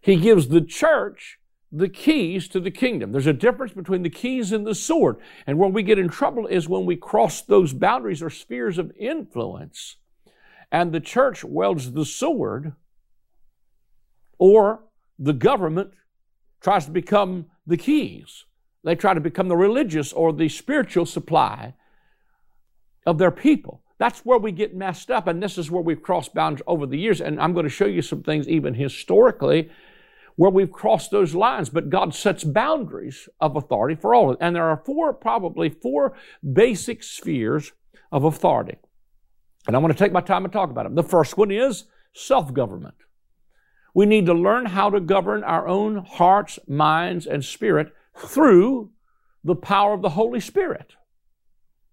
He 0.00 0.16
gives 0.16 0.48
the 0.48 0.60
church 0.60 1.38
the 1.76 1.88
keys 1.88 2.46
to 2.48 2.60
the 2.60 2.70
kingdom. 2.70 3.10
There's 3.10 3.26
a 3.26 3.32
difference 3.32 3.72
between 3.72 4.02
the 4.02 4.10
keys 4.10 4.52
and 4.52 4.64
the 4.64 4.76
sword. 4.76 5.16
And 5.46 5.58
where 5.58 5.68
we 5.68 5.82
get 5.82 5.98
in 5.98 6.08
trouble 6.08 6.46
is 6.46 6.68
when 6.68 6.86
we 6.86 6.94
cross 6.94 7.42
those 7.42 7.72
boundaries 7.72 8.22
or 8.22 8.30
spheres 8.30 8.78
of 8.78 8.92
influence 8.96 9.96
and 10.70 10.92
the 10.92 11.00
church 11.00 11.42
wields 11.42 11.92
the 11.92 12.04
sword 12.04 12.74
or 14.38 14.84
the 15.18 15.32
government 15.32 15.90
tries 16.60 16.86
to 16.86 16.92
become 16.92 17.46
the 17.66 17.76
keys. 17.76 18.44
They 18.84 18.94
try 18.94 19.14
to 19.14 19.20
become 19.20 19.48
the 19.48 19.56
religious 19.56 20.12
or 20.12 20.32
the 20.32 20.48
spiritual 20.48 21.06
supply 21.06 21.74
of 23.04 23.18
their 23.18 23.30
people. 23.30 23.82
That's 23.98 24.20
where 24.20 24.38
we 24.38 24.52
get 24.52 24.76
messed 24.76 25.10
up, 25.10 25.26
and 25.26 25.42
this 25.42 25.56
is 25.56 25.70
where 25.70 25.82
we've 25.82 26.02
crossed 26.02 26.34
boundaries 26.34 26.64
over 26.66 26.86
the 26.86 26.98
years. 26.98 27.20
And 27.20 27.40
I'm 27.40 27.52
going 27.52 27.64
to 27.64 27.70
show 27.70 27.86
you 27.86 28.02
some 28.02 28.22
things, 28.22 28.48
even 28.48 28.74
historically, 28.74 29.70
where 30.36 30.50
we've 30.50 30.72
crossed 30.72 31.10
those 31.10 31.34
lines. 31.34 31.70
But 31.70 31.90
God 31.90 32.14
sets 32.14 32.44
boundaries 32.44 33.28
of 33.40 33.56
authority 33.56 33.94
for 33.94 34.14
all. 34.14 34.36
And 34.40 34.54
there 34.54 34.68
are 34.68 34.82
four, 34.84 35.12
probably 35.12 35.68
four 35.68 36.16
basic 36.52 37.02
spheres 37.02 37.72
of 38.10 38.24
authority. 38.24 38.76
And 39.66 39.74
I 39.74 39.78
want 39.78 39.92
to 39.96 39.98
take 39.98 40.12
my 40.12 40.20
time 40.20 40.44
and 40.44 40.52
talk 40.52 40.70
about 40.70 40.84
them. 40.84 40.94
The 40.94 41.02
first 41.02 41.36
one 41.36 41.50
is 41.50 41.84
self 42.14 42.52
government. 42.52 42.94
We 43.94 44.06
need 44.06 44.26
to 44.26 44.34
learn 44.34 44.66
how 44.66 44.90
to 44.90 45.00
govern 45.00 45.44
our 45.44 45.68
own 45.68 46.04
hearts, 46.04 46.58
minds, 46.66 47.26
and 47.26 47.44
spirit 47.44 47.92
through 48.16 48.90
the 49.44 49.54
power 49.54 49.94
of 49.94 50.02
the 50.02 50.10
Holy 50.10 50.40
Spirit. 50.40 50.94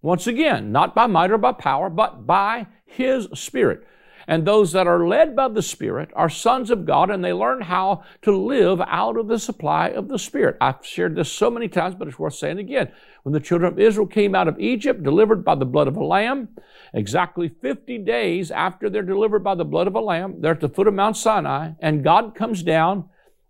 Once 0.00 0.26
again, 0.26 0.72
not 0.72 0.96
by 0.96 1.06
might 1.06 1.30
or 1.30 1.38
by 1.38 1.52
power, 1.52 1.88
but 1.88 2.26
by 2.26 2.66
His 2.84 3.28
Spirit. 3.34 3.86
And 4.26 4.46
those 4.46 4.72
that 4.72 4.86
are 4.86 5.06
led 5.06 5.34
by 5.34 5.48
the 5.48 5.62
Spirit 5.62 6.10
are 6.14 6.28
sons 6.28 6.70
of 6.70 6.86
God 6.86 7.10
and 7.10 7.24
they 7.24 7.32
learn 7.32 7.62
how 7.62 8.04
to 8.22 8.36
live 8.36 8.80
out 8.86 9.16
of 9.16 9.28
the 9.28 9.38
supply 9.38 9.88
of 9.88 10.08
the 10.08 10.18
Spirit. 10.18 10.56
I've 10.60 10.84
shared 10.84 11.16
this 11.16 11.32
so 11.32 11.50
many 11.50 11.68
times, 11.68 11.94
but 11.94 12.08
it's 12.08 12.18
worth 12.18 12.34
saying 12.34 12.58
again. 12.58 12.92
When 13.22 13.32
the 13.32 13.40
children 13.40 13.72
of 13.72 13.78
Israel 13.78 14.06
came 14.06 14.34
out 14.34 14.48
of 14.48 14.58
Egypt, 14.58 15.02
delivered 15.02 15.44
by 15.44 15.54
the 15.54 15.64
blood 15.64 15.88
of 15.88 15.96
a 15.96 16.04
lamb, 16.04 16.48
exactly 16.92 17.48
50 17.48 17.98
days 17.98 18.50
after 18.50 18.90
they're 18.90 19.02
delivered 19.02 19.44
by 19.44 19.54
the 19.54 19.64
blood 19.64 19.86
of 19.86 19.94
a 19.94 20.00
lamb, 20.00 20.40
they're 20.40 20.52
at 20.52 20.60
the 20.60 20.68
foot 20.68 20.88
of 20.88 20.94
Mount 20.94 21.16
Sinai, 21.16 21.72
and 21.80 22.04
God 22.04 22.34
comes 22.34 22.62
down 22.62 23.08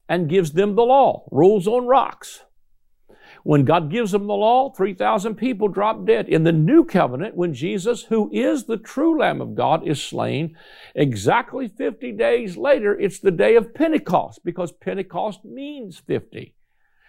and 0.08 0.28
gives 0.28 0.52
them 0.52 0.74
the 0.74 0.82
law, 0.82 1.24
rules 1.30 1.66
on 1.66 1.86
rocks. 1.86 2.42
When 3.44 3.64
God 3.64 3.90
gives 3.90 4.12
them 4.12 4.26
the 4.26 4.34
law, 4.34 4.70
3,000 4.70 5.34
people 5.34 5.68
drop 5.68 6.04
dead. 6.04 6.28
In 6.28 6.44
the 6.44 6.52
new 6.52 6.84
covenant, 6.84 7.36
when 7.36 7.54
Jesus, 7.54 8.04
who 8.04 8.30
is 8.32 8.64
the 8.64 8.76
true 8.76 9.18
Lamb 9.18 9.40
of 9.40 9.54
God, 9.54 9.86
is 9.86 10.02
slain, 10.02 10.56
exactly 10.94 11.66
50 11.68 12.12
days 12.12 12.56
later, 12.56 12.98
it's 12.98 13.18
the 13.18 13.32
day 13.32 13.56
of 13.56 13.74
Pentecost 13.74 14.44
because 14.44 14.70
Pentecost 14.70 15.44
means 15.44 15.98
50. 15.98 16.54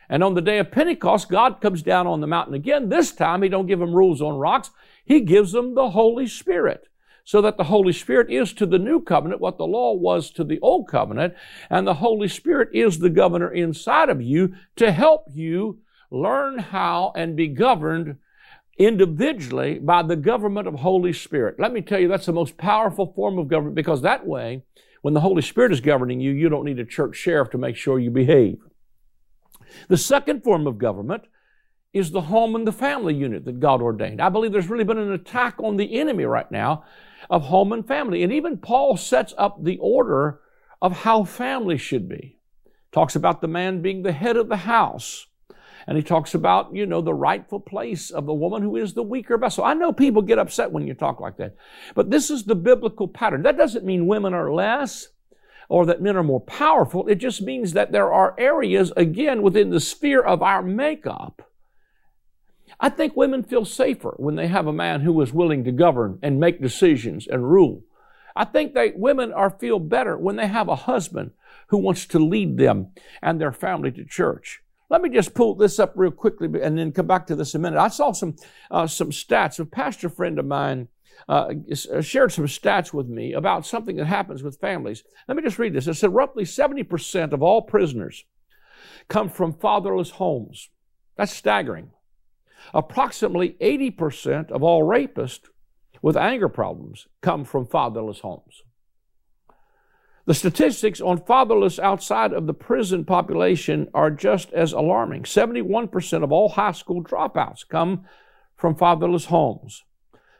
And 0.10 0.24
on 0.24 0.34
the 0.34 0.42
day 0.42 0.58
of 0.58 0.72
Pentecost, 0.72 1.30
God 1.30 1.62
comes 1.62 1.82
down 1.82 2.08
on 2.08 2.20
the 2.20 2.28
mountain 2.28 2.56
again. 2.56 2.90
This 2.90 3.12
time, 3.12 3.42
He 3.42 3.50
don't 3.50 3.68
give 3.68 3.80
them 3.80 3.94
rules 3.94 4.22
on 4.22 4.38
rocks. 4.38 4.72
He 5.06 5.22
gives 5.22 5.52
them 5.52 5.76
the 5.76 5.92
Holy 5.92 6.28
Spirit 6.28 6.88
so 7.24 7.42
that 7.42 7.58
the 7.58 7.66
Holy 7.66 7.94
Spirit 7.94 8.30
is 8.30 8.54
to 8.54 8.66
the 8.66 8.80
new 8.80 9.02
covenant 9.02 9.40
what 9.40 9.58
the 9.58 9.66
law 9.66 9.94
was 9.94 10.30
to 10.32 10.44
the 10.44 10.60
old 10.60 10.90
covenant, 10.90 11.34
and 11.70 11.88
the 11.88 11.96
Holy 11.96 12.28
Spirit 12.28 12.70
is 12.74 13.00
the 13.00 13.10
governor 13.10 13.50
inside 13.50 14.10
of 14.10 14.22
you 14.22 14.54
to 14.76 14.92
help 14.92 15.26
you 15.32 15.80
learn 16.14 16.60
how 16.60 17.12
and 17.16 17.36
be 17.36 17.48
governed 17.48 18.18
individually 18.78 19.80
by 19.80 20.04
the 20.04 20.16
government 20.16 20.68
of 20.68 20.76
Holy 20.76 21.12
Spirit. 21.12 21.60
Let 21.60 21.74
me 21.74 21.82
tell 21.82 22.00
you, 22.00 22.08
that's 22.08 22.28
the 22.28 22.34
most 22.34 22.58
powerful 22.58 23.14
form 23.14 23.38
of 23.40 23.48
government 23.48 23.76
because 23.76 24.02
that 24.02 24.26
way, 24.26 24.64
when 25.02 25.14
the 25.14 25.22
Holy 25.22 25.42
Spirit 25.42 25.72
is 25.72 25.82
governing 25.82 26.22
you, 26.22 26.32
you 26.32 26.50
don't 26.50 26.66
need 26.66 26.80
a 26.80 26.86
church 26.86 27.16
sheriff 27.16 27.50
to 27.50 27.58
make 27.58 27.76
sure 27.76 28.00
you 28.00 28.12
behave. 28.12 28.60
The 29.90 29.98
second 29.98 30.44
form 30.44 30.68
of 30.68 30.78
government 30.78 31.24
is 31.94 32.12
the 32.12 32.22
home 32.22 32.56
and 32.56 32.66
the 32.66 32.72
family 32.72 33.14
unit 33.14 33.46
that 33.46 33.60
God 33.60 33.82
ordained. 33.82 34.22
I 34.22 34.30
believe 34.30 34.52
there's 34.52 34.70
really 34.70 34.84
been 34.84 34.98
an 34.98 35.12
attack 35.12 35.56
on 35.60 35.78
the 35.78 36.00
enemy 36.00 36.26
right 36.26 36.50
now 36.52 36.84
of 37.30 37.44
home 37.44 37.72
and 37.72 37.88
family. 37.88 38.24
And 38.24 38.32
even 38.32 38.58
Paul 38.58 38.98
sets 38.98 39.34
up 39.38 39.64
the 39.64 39.78
order 39.78 40.40
of 40.82 41.04
how 41.04 41.24
family 41.24 41.78
should 41.78 42.08
be. 42.08 42.38
Talks 42.92 43.16
about 43.16 43.42
the 43.42 43.48
man 43.48 43.82
being 43.82 44.04
the 44.04 44.12
head 44.12 44.38
of 44.38 44.50
the 44.50 44.58
house 44.58 45.28
and 45.88 45.98
he 45.98 46.04
talks 46.04 46.34
about, 46.34 46.76
you 46.76 46.86
know, 46.86 47.02
the 47.02 47.14
rightful 47.14 47.60
place 47.60 48.10
of 48.10 48.26
the 48.26 48.34
woman 48.34 48.62
who 48.62 48.76
is 48.78 48.94
the 48.94 49.04
weaker 49.04 49.38
vessel. 49.38 49.64
I 49.64 49.74
know 49.74 49.92
people 49.92 50.22
get 50.22 50.40
upset 50.40 50.72
when 50.72 50.88
you 50.88 50.94
talk 50.94 51.20
like 51.20 51.38
that, 51.38 51.56
but 51.96 52.10
this 52.10 52.30
is 52.30 52.44
the 52.44 52.56
biblical 52.56 53.08
pattern. 53.08 53.44
That 53.44 53.58
doesn't 53.58 53.86
mean 53.86 54.08
women 54.08 54.34
are 54.34 54.54
less 54.54 55.10
or 55.70 55.86
that 55.86 56.02
men 56.02 56.18
are 56.18 56.24
more 56.24 56.42
powerful. 56.42 57.08
It 57.08 57.16
just 57.16 57.42
means 57.42 57.74
that 57.74 57.92
there 57.92 58.12
are 58.12 58.36
areas, 58.38 58.92
again, 58.96 59.42
within 59.42 59.70
the 59.70 59.80
sphere 59.80 60.22
of 60.22 60.42
our 60.42 60.62
makeup. 60.62 61.50
I 62.80 62.90
think 62.90 63.16
women 63.16 63.44
feel 63.44 63.66
safer 63.66 64.16
when 64.18 64.36
they 64.36 64.48
have 64.48 64.68
a 64.68 64.74
man 64.74 65.02
who 65.02 65.20
is 65.22 65.34
willing 65.34 65.64
to 65.64 65.72
govern 65.72 66.20
and 66.22 66.40
make 66.40 66.62
decisions 66.62 67.28
and 67.28 67.52
rule. 67.52 67.84
I 68.36 68.46
think 68.46 68.74
that 68.74 68.98
women 68.98 69.32
are 69.32 69.52
feel 69.52 69.80
better 69.80 70.18
when 70.18 70.38
they 70.38 70.48
have 70.48 70.68
a 70.68 70.76
husband 70.76 71.32
who 71.68 71.78
wants 71.78 72.06
to 72.08 72.20
lead 72.20 72.58
them 72.58 72.88
and 73.22 73.40
their 73.40 73.52
family 73.52 73.92
to 73.92 74.04
church. 74.04 74.63
Let 74.90 75.02
me 75.02 75.10
just 75.10 75.34
pull 75.34 75.56
this 75.56 75.80
up 75.80 75.94
real 75.96 76.12
quickly 76.12 76.48
and 76.62 76.78
then 76.78 76.92
come 76.92 77.08
back 77.08 77.28
to 77.28 77.36
this 77.36 77.56
in 77.56 77.62
a 77.62 77.64
minute. 77.64 77.80
I 77.80 77.88
saw 77.88 78.12
some, 78.12 78.36
uh, 78.70 78.88
some 78.88 79.10
stats. 79.10 79.60
A 79.60 79.66
pastor 79.66 80.10
friend 80.10 80.38
of 80.38 80.46
mine 80.46 80.88
uh, 81.28 81.54
uh, 81.72 82.02
shared 82.02 82.32
some 82.32 82.46
stats 82.46 82.94
with 82.94 83.08
me 83.08 83.34
about 83.34 83.66
something 83.66 83.96
that 83.96 84.06
happens 84.06 84.44
with 84.44 84.60
families. 84.60 85.04
Let 85.28 85.38
me 85.38 85.44
just 85.44 85.60
read 85.60 85.74
this. 85.74 85.88
It 85.88 85.96
said 85.96 86.14
roughly 86.14 86.44
70% 86.44 87.32
of 87.32 87.42
all 87.42 87.62
prisoners 87.62 88.26
come 89.08 89.30
from 89.30 89.54
fatherless 89.54 90.12
homes. 90.12 90.70
That's 91.18 91.34
staggering. 91.34 91.92
Approximately 92.74 93.58
80% 93.62 94.52
of 94.52 94.64
all 94.64 94.84
rapists 94.84 95.48
with 96.02 96.18
anger 96.18 96.50
problems 96.50 97.08
come 97.22 97.46
from 97.46 97.66
fatherless 97.66 98.20
homes. 98.20 98.64
The 100.26 100.34
statistics 100.34 101.02
on 101.02 101.26
fatherless 101.26 101.80
outside 101.80 102.32
of 102.32 102.48
the 102.48 102.54
prison 102.54 103.04
population 103.04 103.90
are 103.94 104.10
just 104.10 104.54
as 104.54 104.72
alarming. 104.72 105.24
71% 105.24 106.24
of 106.24 106.32
all 106.32 106.50
high 106.50 106.72
school 106.72 107.04
dropouts 107.04 107.68
come 107.68 108.06
from 108.56 108.76
fatherless 108.76 109.26
homes. 109.26 109.84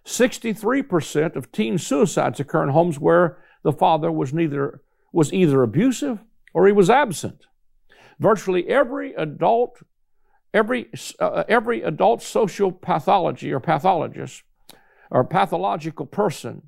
63% 0.06 1.36
of 1.36 1.52
teen 1.52 1.78
suicides 1.78 2.40
occur 2.40 2.64
in 2.64 2.70
homes 2.70 3.00
where 3.00 3.38
the 3.64 3.74
father 3.74 4.12
was 4.12 4.34
neither 4.34 4.82
was 5.12 5.32
either 5.32 5.62
abusive 5.62 6.20
or 6.54 6.66
he 6.66 6.74
was 6.74 6.90
absent. 6.90 7.46
Virtually 8.20 8.68
every 8.70 9.14
adult 9.14 9.80
every 10.54 10.90
uh, 11.20 11.44
every 11.48 11.82
adult 11.82 12.22
social 12.22 12.72
pathology 12.72 13.52
or 13.52 13.60
pathologist 13.60 14.44
or 15.10 15.24
pathological 15.24 16.06
person 16.06 16.64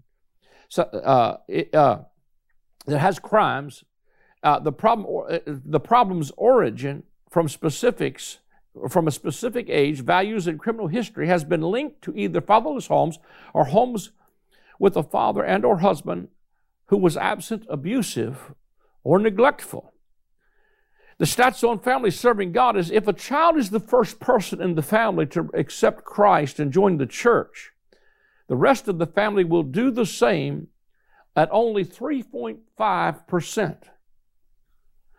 so, 0.69 0.83
uh, 0.83 1.37
it, 1.47 1.73
uh, 1.75 1.99
that 2.85 2.99
has 2.99 3.19
crimes, 3.19 3.83
uh, 4.43 4.59
the 4.59 4.71
problem 4.71 5.25
uh, 5.29 5.39
the 5.45 5.79
problem's 5.79 6.31
origin 6.37 7.03
from 7.29 7.49
specifics 7.49 8.39
from 8.89 9.07
a 9.07 9.11
specific 9.11 9.69
age, 9.69 10.01
values, 10.01 10.47
and 10.47 10.59
criminal 10.59 10.87
history 10.87 11.27
has 11.27 11.43
been 11.43 11.61
linked 11.61 12.01
to 12.01 12.13
either 12.15 12.41
fatherless 12.41 12.87
homes 12.87 13.19
or 13.53 13.65
homes 13.65 14.11
with 14.79 14.97
a 14.97 15.03
father 15.03 15.43
and 15.43 15.63
or 15.63 15.79
husband 15.79 16.27
who 16.87 16.97
was 16.97 17.17
absent, 17.17 17.65
abusive, 17.69 18.53
or 19.03 19.17
neglectful. 19.17 19.93
The 21.17 21.25
stats 21.25 21.67
on 21.67 21.79
family 21.79 22.11
serving 22.11 22.51
God 22.51 22.75
is 22.75 22.91
if 22.91 23.07
a 23.07 23.13
child 23.13 23.57
is 23.57 23.69
the 23.69 23.79
first 23.79 24.19
person 24.19 24.61
in 24.61 24.75
the 24.75 24.81
family 24.81 25.25
to 25.27 25.49
accept 25.53 26.03
Christ 26.03 26.59
and 26.59 26.73
join 26.73 26.97
the 26.97 27.05
church, 27.05 27.71
the 28.47 28.57
rest 28.57 28.89
of 28.89 28.97
the 28.97 29.07
family 29.07 29.45
will 29.45 29.63
do 29.63 29.89
the 29.89 30.05
same 30.05 30.67
at 31.35 31.49
only 31.51 31.83
3.5% 31.83 33.77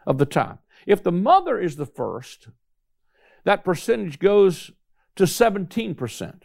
of 0.06 0.18
the 0.18 0.26
time. 0.26 0.58
If 0.86 1.02
the 1.02 1.12
mother 1.12 1.60
is 1.60 1.76
the 1.76 1.86
first, 1.86 2.48
that 3.44 3.64
percentage 3.64 4.18
goes 4.18 4.70
to 5.16 5.24
17%. 5.24 6.42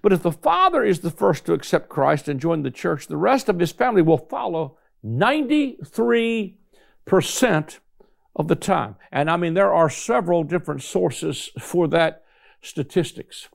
But 0.00 0.12
if 0.12 0.22
the 0.22 0.32
father 0.32 0.84
is 0.84 1.00
the 1.00 1.10
first 1.10 1.44
to 1.46 1.52
accept 1.52 1.88
Christ 1.88 2.28
and 2.28 2.40
join 2.40 2.62
the 2.62 2.70
church, 2.70 3.08
the 3.08 3.16
rest 3.16 3.48
of 3.48 3.58
his 3.58 3.72
family 3.72 4.02
will 4.02 4.18
follow 4.18 4.78
93% 5.04 7.78
of 8.34 8.48
the 8.48 8.54
time. 8.54 8.96
And 9.10 9.30
I 9.30 9.36
mean, 9.36 9.54
there 9.54 9.72
are 9.72 9.90
several 9.90 10.44
different 10.44 10.82
sources 10.82 11.50
for 11.58 11.88
that 11.88 12.24
statistics. 12.62 13.48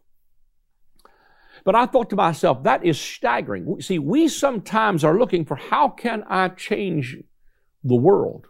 But 1.67 1.75
I 1.75 1.85
thought 1.85 2.09
to 2.11 2.15
myself, 2.15 2.63
that 2.63 2.85
is 2.85 2.97
staggering. 2.97 3.81
See, 3.81 3.99
we 3.99 4.29
sometimes 4.29 5.03
are 5.03 5.19
looking 5.19 5.43
for 5.43 5.57
how 5.57 5.89
can 5.89 6.23
I 6.29 6.47
change 6.47 7.17
the 7.83 7.93
world? 7.93 8.45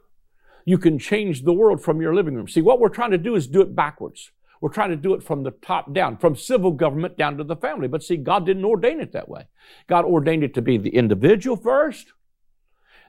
You 0.66 0.78
can 0.78 1.00
change 1.00 1.42
the 1.42 1.52
world 1.52 1.84
from 1.84 2.00
your 2.00 2.14
living 2.14 2.36
room. 2.36 2.48
See, 2.48 2.62
what 2.62 2.80
we're 2.80 2.90
trying 2.90 3.10
to 3.10 3.18
do 3.18 3.34
is 3.34 3.48
do 3.48 3.62
it 3.62 3.76
backwards. 3.76 4.30
We're 4.62 4.70
trying 4.70 4.92
to 4.92 4.96
do 4.96 5.16
it 5.16 5.24
from 5.24 5.42
the 5.42 5.50
top 5.50 5.94
down, 5.94 6.18
from 6.18 6.36
civil 6.36 6.70
government 6.70 7.18
down 7.18 7.38
to 7.38 7.44
the 7.44 7.56
family. 7.56 7.88
But 7.88 8.04
see, 8.04 8.18
God 8.18 8.46
didn't 8.46 8.64
ordain 8.64 9.00
it 9.00 9.14
that 9.14 9.30
way. 9.30 9.48
God 9.88 10.06
ordained 10.06 10.44
it 10.44 10.54
to 10.54 10.62
be 10.62 10.78
the 10.78 10.96
individual 10.96 11.58
first, 11.58 12.14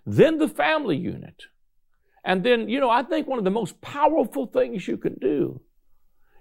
then 0.06 0.38
the 0.38 0.48
family 0.48 0.96
unit. 0.96 1.42
And 2.24 2.42
then, 2.42 2.70
you 2.70 2.80
know, 2.80 2.88
I 2.88 3.02
think 3.02 3.26
one 3.26 3.38
of 3.38 3.44
the 3.44 3.50
most 3.50 3.78
powerful 3.82 4.46
things 4.46 4.88
you 4.88 4.96
can 4.96 5.16
do 5.18 5.60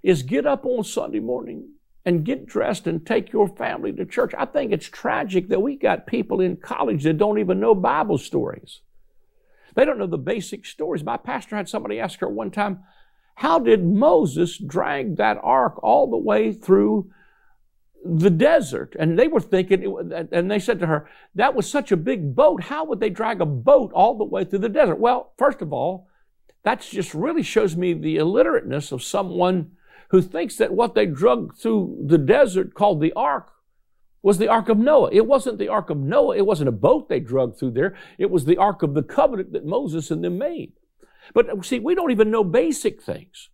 is 0.04 0.24
get 0.24 0.46
up 0.46 0.66
on 0.66 0.86
Sunday 0.86 1.20
morning 1.20 1.72
and 2.08 2.24
get 2.24 2.46
dressed 2.46 2.88
and 2.88 3.06
take 3.06 3.34
your 3.34 3.50
family 3.50 3.92
to 3.92 4.06
church. 4.06 4.32
I 4.38 4.46
think 4.46 4.72
it's 4.72 4.88
tragic 4.88 5.50
that 5.50 5.62
we 5.62 5.76
got 5.76 6.08
people 6.08 6.40
in 6.40 6.56
college 6.56 7.04
that 7.04 7.18
don't 7.18 7.38
even 7.38 7.60
know 7.60 7.76
Bible 7.76 8.18
stories. 8.18 8.80
They 9.76 9.84
don't 9.84 10.00
know 10.00 10.08
the 10.08 10.18
basic 10.18 10.66
stories. 10.66 11.04
My 11.04 11.18
pastor 11.18 11.58
had 11.58 11.68
somebody 11.68 12.00
ask 12.00 12.20
her 12.22 12.30
one 12.30 12.50
time, 12.50 12.80
how 13.36 13.60
did 13.60 13.84
Moses 13.84 14.58
drag 14.58 15.18
that 15.18 15.38
ark 15.44 15.84
all 15.84 16.10
the 16.10 16.18
way 16.18 16.54
through 16.54 17.12
the 18.06 18.30
desert? 18.30 18.96
And 18.98 19.20
they 19.20 19.28
were 19.28 19.42
thinking, 19.42 20.30
and 20.32 20.50
they 20.50 20.60
said 20.60 20.80
to 20.80 20.88
her, 20.88 21.10
that 21.36 21.56
was 21.56 21.70
such 21.70 21.92
a 21.92 21.98
big 21.98 22.34
boat. 22.34 22.64
How 22.64 22.86
would 22.86 23.02
they 23.02 23.10
drag 23.10 23.42
a 23.42 23.46
boat 23.46 23.92
all 23.94 24.18
the 24.18 24.24
way 24.24 24.46
through 24.46 24.60
the 24.60 24.70
desert? 24.70 24.96
Well, 24.96 25.34
first 25.38 25.62
of 25.62 25.74
all, 25.74 26.08
that 26.64 26.80
just 26.80 27.14
really 27.14 27.44
shows 27.44 27.76
me 27.76 27.92
the 27.92 28.16
illiterateness 28.16 28.94
of 28.94 29.04
someone 29.04 29.72
who 30.10 30.22
thinks 30.22 30.56
that 30.58 30.74
what 30.74 30.96
they 30.96 31.06
drug 31.06 31.58
through 31.58 32.04
the 32.06 32.18
desert 32.18 32.74
called 32.74 33.02
the 33.02 33.14
ark 33.14 33.52
was 34.28 34.40
the 34.40 34.48
Ark 34.48 34.68
of 34.68 34.78
Noah. 34.78 35.10
It 35.14 35.26
wasn't 35.26 35.58
the 35.58 35.70
Ark 35.70 35.90
of 35.90 35.98
Noah. 35.98 36.36
It 36.36 36.46
wasn't 36.46 36.70
a 36.70 36.74
boat 36.74 37.08
they 37.08 37.20
drug 37.20 37.58
through 37.58 37.72
there. 37.72 37.96
It 38.18 38.30
was 38.30 38.46
the 38.46 38.58
Ark 38.58 38.84
of 38.84 38.94
the 38.94 39.04
Covenant 39.04 39.54
that 39.54 39.66
Moses 39.66 40.12
and 40.12 40.24
them 40.24 40.38
made. 40.38 40.74
But 41.34 41.66
see, 41.66 41.80
we 41.80 41.96
don't 41.96 42.12
even 42.12 42.32
know 42.32 42.44
basic 42.44 43.02
things. 43.02 43.50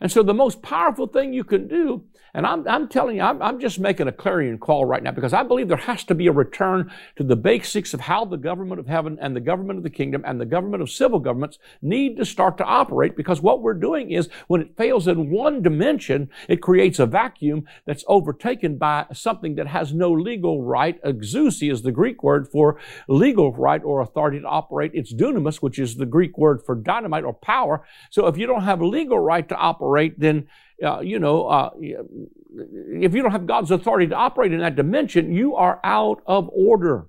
And 0.00 0.10
so 0.10 0.22
the 0.22 0.34
most 0.34 0.62
powerful 0.62 1.06
thing 1.06 1.32
you 1.32 1.44
can 1.44 1.68
do 1.68 2.04
and 2.34 2.46
I'm, 2.46 2.66
I'm 2.68 2.88
telling 2.88 3.16
you, 3.16 3.22
I'm, 3.22 3.42
I'm, 3.42 3.60
just 3.60 3.78
making 3.78 4.08
a 4.08 4.12
clarion 4.12 4.58
call 4.58 4.86
right 4.86 5.02
now 5.02 5.10
because 5.10 5.34
I 5.34 5.42
believe 5.42 5.68
there 5.68 5.76
has 5.76 6.04
to 6.04 6.14
be 6.14 6.28
a 6.28 6.32
return 6.32 6.90
to 7.16 7.24
the 7.24 7.36
basics 7.36 7.92
of 7.92 8.00
how 8.00 8.24
the 8.24 8.38
government 8.38 8.80
of 8.80 8.86
heaven 8.86 9.18
and 9.20 9.36
the 9.36 9.40
government 9.40 9.78
of 9.78 9.82
the 9.82 9.90
kingdom 9.90 10.22
and 10.24 10.40
the 10.40 10.46
government 10.46 10.82
of 10.82 10.90
civil 10.90 11.18
governments 11.18 11.58
need 11.82 12.16
to 12.16 12.24
start 12.24 12.56
to 12.58 12.64
operate 12.64 13.16
because 13.16 13.42
what 13.42 13.60
we're 13.60 13.74
doing 13.74 14.12
is 14.12 14.30
when 14.46 14.62
it 14.62 14.76
fails 14.76 15.08
in 15.08 15.30
one 15.30 15.60
dimension, 15.60 16.30
it 16.48 16.62
creates 16.62 16.98
a 16.98 17.06
vacuum 17.06 17.66
that's 17.84 18.04
overtaken 18.06 18.78
by 18.78 19.04
something 19.12 19.56
that 19.56 19.66
has 19.66 19.92
no 19.92 20.10
legal 20.10 20.62
right. 20.62 21.02
Exousia 21.02 21.72
is 21.72 21.82
the 21.82 21.92
Greek 21.92 22.22
word 22.22 22.48
for 22.48 22.78
legal 23.08 23.52
right 23.52 23.82
or 23.84 24.00
authority 24.00 24.40
to 24.40 24.46
operate. 24.46 24.92
It's 24.94 25.12
dunamis, 25.12 25.56
which 25.56 25.78
is 25.78 25.96
the 25.96 26.06
Greek 26.06 26.38
word 26.38 26.62
for 26.64 26.74
dynamite 26.76 27.24
or 27.24 27.34
power. 27.34 27.84
So 28.08 28.26
if 28.26 28.38
you 28.38 28.46
don't 28.46 28.62
have 28.62 28.80
legal 28.80 29.18
right 29.18 29.46
to 29.48 29.56
operate, 29.56 29.89
then 30.18 30.48
uh, 30.82 31.00
you 31.00 31.18
know, 31.18 31.46
uh, 31.46 31.70
if 31.78 33.14
you 33.14 33.22
don't 33.22 33.32
have 33.32 33.46
God's 33.46 33.70
authority 33.70 34.06
to 34.08 34.14
operate 34.14 34.52
in 34.52 34.60
that 34.60 34.76
dimension, 34.76 35.32
you 35.32 35.54
are 35.56 35.80
out 35.84 36.22
of 36.26 36.48
order. 36.52 37.06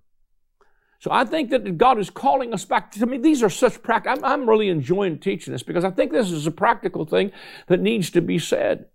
So 1.00 1.10
I 1.12 1.26
think 1.26 1.50
that 1.50 1.78
God 1.78 1.98
is 1.98 2.10
calling 2.10 2.54
us 2.54 2.64
back. 2.64 2.92
To 2.92 3.06
me, 3.06 3.18
these 3.18 3.42
are 3.42 3.50
such 3.50 3.82
practical. 3.82 4.24
I'm, 4.24 4.42
I'm 4.42 4.50
really 4.50 4.70
enjoying 4.70 5.20
teaching 5.20 5.52
this 5.52 5.64
because 5.64 5.84
I 5.84 5.90
think 5.90 6.12
this 6.12 6.32
is 6.32 6.46
a 6.46 6.52
practical 6.52 7.06
thing 7.06 7.32
that 7.68 7.80
needs 7.80 8.12
to 8.12 8.22
be 8.22 8.38
said. 8.38 8.86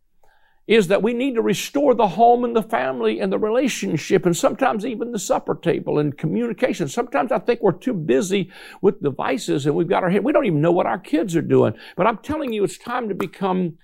Is 0.67 0.89
that 0.89 1.03
we 1.03 1.15
need 1.15 1.37
to 1.37 1.43
restore 1.43 1.95
the 1.95 2.09
home 2.09 2.45
and 2.45 2.57
the 2.57 2.63
family 2.63 3.21
and 3.21 3.33
the 3.33 3.39
relationship 3.39 4.27
and 4.27 4.37
sometimes 4.37 4.85
even 4.85 5.13
the 5.13 5.19
supper 5.19 5.55
table 5.55 5.99
and 5.99 6.19
communication. 6.19 6.89
Sometimes 6.89 7.31
I 7.31 7.39
think 7.39 7.63
we're 7.63 7.73
too 7.73 7.95
busy 7.95 8.51
with 8.83 9.03
devices 9.03 9.65
and 9.65 9.77
we've 9.77 9.89
got 9.89 10.03
our 10.03 10.11
head. 10.11 10.25
We 10.25 10.33
don't 10.33 10.47
even 10.47 10.61
know 10.61 10.73
what 10.73 10.87
our 10.87 10.99
kids 10.99 11.37
are 11.37 11.43
doing. 11.43 11.75
But 11.97 12.09
I'm 12.09 12.19
telling 12.19 12.53
you, 12.53 12.65
it's 12.65 12.79
time 12.79 13.09
to 13.09 13.15
become 13.15 13.79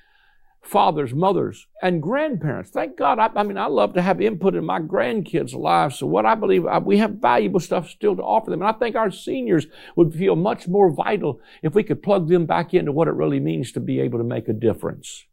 fathers, 0.63 1.13
mothers, 1.13 1.67
and 1.83 2.03
grandparents. 2.03 2.71
Thank 2.71 2.97
God. 2.97 3.19
I, 3.19 3.29
I, 3.35 3.43
mean, 3.43 3.59
I 3.59 3.67
love 3.67 3.95
to 3.95 4.03
have 4.03 4.21
input 4.21 4.55
in 4.55 4.65
my 4.65 4.81
grandkids' 4.81 5.55
lives. 5.55 5.99
So, 5.99 6.07
what 6.07 6.25
I 6.25 6.35
believe, 6.35 6.67
I, 6.67 6.79
we 6.79 6.99
have 6.99 7.13
valuable 7.13 7.61
stuff 7.61 7.89
still 7.91 8.17
to 8.17 8.23
offer 8.23 8.51
them. 8.51 8.63
And 8.63 8.69
I 8.69 8.73
think 8.73 8.97
our 8.97 9.11
seniors 9.11 9.67
would 9.97 10.15
feel 10.15 10.37
much 10.37 10.69
more 10.69 10.91
vital 10.91 11.41
if 11.63 11.75
we 11.75 11.83
could 11.83 12.03
plug 12.03 12.29
them 12.29 12.47
back 12.47 12.73
into 12.73 12.93
what 12.93 13.09
it 13.09 13.15
really 13.15 13.41
means 13.41 13.73
to 13.73 13.81
be 13.81 14.01
able 14.01 14.19
to 14.19 14.25
make 14.25 14.49
a 14.49 14.53
difference. 14.53 15.27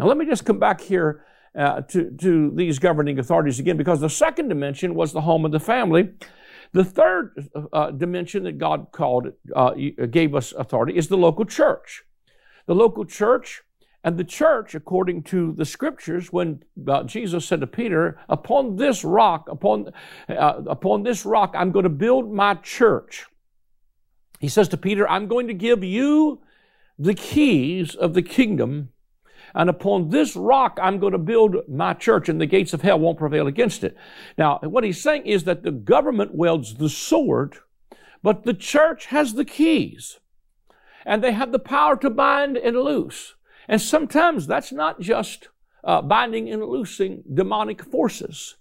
Now, 0.00 0.06
let 0.06 0.16
me 0.16 0.24
just 0.24 0.46
come 0.46 0.58
back 0.58 0.80
here 0.80 1.26
uh, 1.54 1.82
to, 1.82 2.10
to 2.10 2.50
these 2.54 2.78
governing 2.78 3.18
authorities 3.18 3.58
again, 3.58 3.76
because 3.76 4.00
the 4.00 4.08
second 4.08 4.48
dimension 4.48 4.94
was 4.94 5.12
the 5.12 5.20
home 5.20 5.44
of 5.44 5.52
the 5.52 5.60
family. 5.60 6.08
The 6.72 6.84
third 6.84 7.50
uh, 7.70 7.90
dimension 7.90 8.44
that 8.44 8.56
God 8.56 8.92
called, 8.92 9.32
uh, 9.54 9.72
gave 10.10 10.34
us 10.34 10.52
authority 10.52 10.96
is 10.96 11.08
the 11.08 11.18
local 11.18 11.44
church. 11.44 12.04
The 12.64 12.74
local 12.74 13.04
church 13.04 13.60
and 14.02 14.16
the 14.16 14.24
church, 14.24 14.74
according 14.74 15.24
to 15.24 15.52
the 15.52 15.66
scriptures, 15.66 16.32
when 16.32 16.62
uh, 16.88 17.02
Jesus 17.02 17.44
said 17.44 17.60
to 17.60 17.66
Peter, 17.66 18.18
"Upon 18.30 18.76
this 18.76 19.04
rock, 19.04 19.48
upon 19.50 19.92
uh, 20.30 20.62
upon 20.66 21.02
this 21.02 21.26
rock, 21.26 21.52
I'm 21.54 21.72
going 21.72 21.82
to 21.82 21.90
build 21.90 22.32
my 22.32 22.54
church." 22.54 23.26
He 24.38 24.48
says 24.48 24.68
to 24.68 24.78
Peter, 24.78 25.06
"I'm 25.06 25.26
going 25.26 25.48
to 25.48 25.54
give 25.54 25.84
you 25.84 26.40
the 26.98 27.12
keys 27.12 27.94
of 27.94 28.14
the 28.14 28.22
kingdom, 28.22 28.90
and 29.54 29.70
upon 29.70 30.10
this 30.10 30.36
rock, 30.36 30.78
I'm 30.82 30.98
going 30.98 31.12
to 31.12 31.18
build 31.18 31.56
my 31.68 31.94
church, 31.94 32.28
and 32.28 32.40
the 32.40 32.46
gates 32.46 32.72
of 32.72 32.82
hell 32.82 32.98
won't 32.98 33.18
prevail 33.18 33.46
against 33.46 33.84
it." 33.84 33.96
Now, 34.36 34.58
what 34.62 34.84
he's 34.84 35.02
saying 35.02 35.26
is 35.26 35.44
that 35.44 35.62
the 35.62 35.72
government 35.72 36.34
wields 36.34 36.74
the 36.74 36.88
sword, 36.88 37.56
but 38.22 38.44
the 38.44 38.54
church 38.54 39.06
has 39.06 39.34
the 39.34 39.44
keys, 39.44 40.18
and 41.04 41.22
they 41.22 41.32
have 41.32 41.52
the 41.52 41.58
power 41.58 41.96
to 41.96 42.10
bind 42.10 42.56
and 42.56 42.76
loose. 42.76 43.34
And 43.68 43.80
sometimes 43.80 44.46
that's 44.46 44.72
not 44.72 45.00
just 45.00 45.48
uh, 45.84 46.02
binding 46.02 46.50
and 46.50 46.64
loosing 46.64 47.22
demonic 47.32 47.84
forces. 47.84 48.56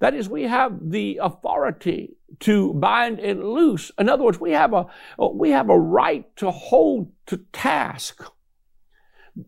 That 0.00 0.14
is, 0.14 0.28
we 0.28 0.44
have 0.44 0.90
the 0.90 1.18
authority 1.22 2.16
to 2.40 2.74
bind 2.74 3.18
and 3.18 3.42
loose. 3.42 3.90
In 3.98 4.08
other 4.08 4.24
words, 4.24 4.40
we 4.40 4.52
have 4.52 4.72
a, 4.72 4.86
we 5.32 5.50
have 5.50 5.70
a 5.70 5.78
right 5.78 6.24
to 6.36 6.50
hold 6.50 7.10
to 7.26 7.38
task. 7.52 8.22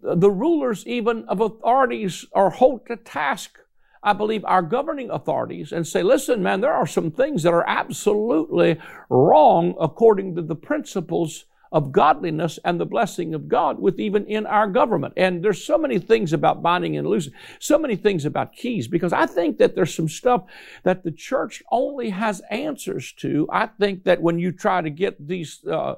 The 0.03 0.31
rulers, 0.31 0.87
even 0.87 1.25
of 1.25 1.41
authorities, 1.41 2.25
are 2.33 2.51
hold 2.51 2.87
to 2.87 2.97
task, 2.97 3.59
I 4.03 4.13
believe, 4.13 4.45
our 4.45 4.63
governing 4.63 5.11
authorities 5.11 5.73
and 5.73 5.87
say, 5.87 6.03
listen, 6.03 6.43
man, 6.43 6.61
there 6.61 6.73
are 6.73 6.87
some 6.87 7.11
things 7.11 7.43
that 7.43 7.53
are 7.53 7.69
absolutely 7.69 8.79
wrong 9.09 9.75
according 9.81 10.37
to 10.37 10.43
the 10.43 10.55
principles 10.55 11.45
of 11.73 11.93
godliness 11.93 12.59
and 12.65 12.81
the 12.81 12.87
blessing 12.87 13.35
of 13.35 13.49
God 13.49 13.79
with 13.79 14.01
even 14.01 14.27
in 14.27 14.45
our 14.47 14.67
government. 14.67 15.15
And 15.17 15.45
there's 15.45 15.65
so 15.65 15.79
many 15.79 15.99
things 15.99 16.33
about 16.33 16.63
binding 16.63 16.97
and 16.97 17.07
loosing, 17.07 17.33
so 17.61 17.79
many 17.79 17.97
things 17.97 18.25
about 18.25 18.53
keys, 18.53 18.89
because 18.89 19.13
I 19.13 19.27
think 19.27 19.59
that 19.59 19.75
there's 19.75 19.95
some 19.95 20.09
stuff 20.09 20.45
that 20.83 21.05
the 21.05 21.13
church 21.13 21.63
only 21.71 22.11
has 22.11 22.43
answers 22.51 23.13
to. 23.19 23.49
I 23.53 23.67
think 23.67 24.05
that 24.05 24.21
when 24.21 24.39
you 24.39 24.53
try 24.53 24.81
to 24.81 24.91
get 24.91 25.27
these 25.27 25.65
uh, 25.65 25.95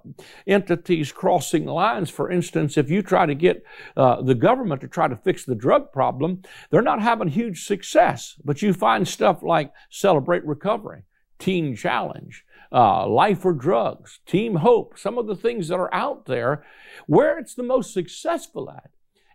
entities 0.47 1.11
crossing 1.11 1.65
lines, 1.65 2.11
for 2.11 2.31
instance, 2.31 2.77
if 2.77 2.91
you 2.91 3.03
try 3.03 3.25
to 3.27 3.35
get 3.35 3.65
uh, 3.97 4.21
the 4.21 4.35
government 4.35 4.83
to 4.83 4.89
try 4.89 5.09
to 5.09 5.17
fix 5.17 5.45
the 5.45 5.55
drug 5.55 5.91
problem, 5.93 6.43
they're 6.71 6.83
not 6.83 7.01
having 7.01 7.29
huge 7.29 7.65
success. 7.65 8.37
But 8.45 8.61
you 8.61 8.75
find 8.75 9.09
stuff 9.09 9.43
like 9.43 9.73
Celebrate 9.91 10.45
Recovery, 10.45 11.05
Teen 11.39 11.75
Challenge, 11.75 12.45
uh, 12.73 13.07
Life 13.07 13.45
or 13.45 13.53
Drugs, 13.53 14.21
Team 14.27 14.57
Hope, 14.57 14.99
some 14.99 15.19
of 15.19 15.27
the 15.27 15.37
things 15.37 15.69
that 15.69 15.79
are 15.79 15.93
out 15.95 16.27
there, 16.27 16.65
where 17.07 17.39
it's 17.39 17.55
the 17.55 17.63
most 17.63 17.93
successful 17.93 18.71
at 18.71 18.91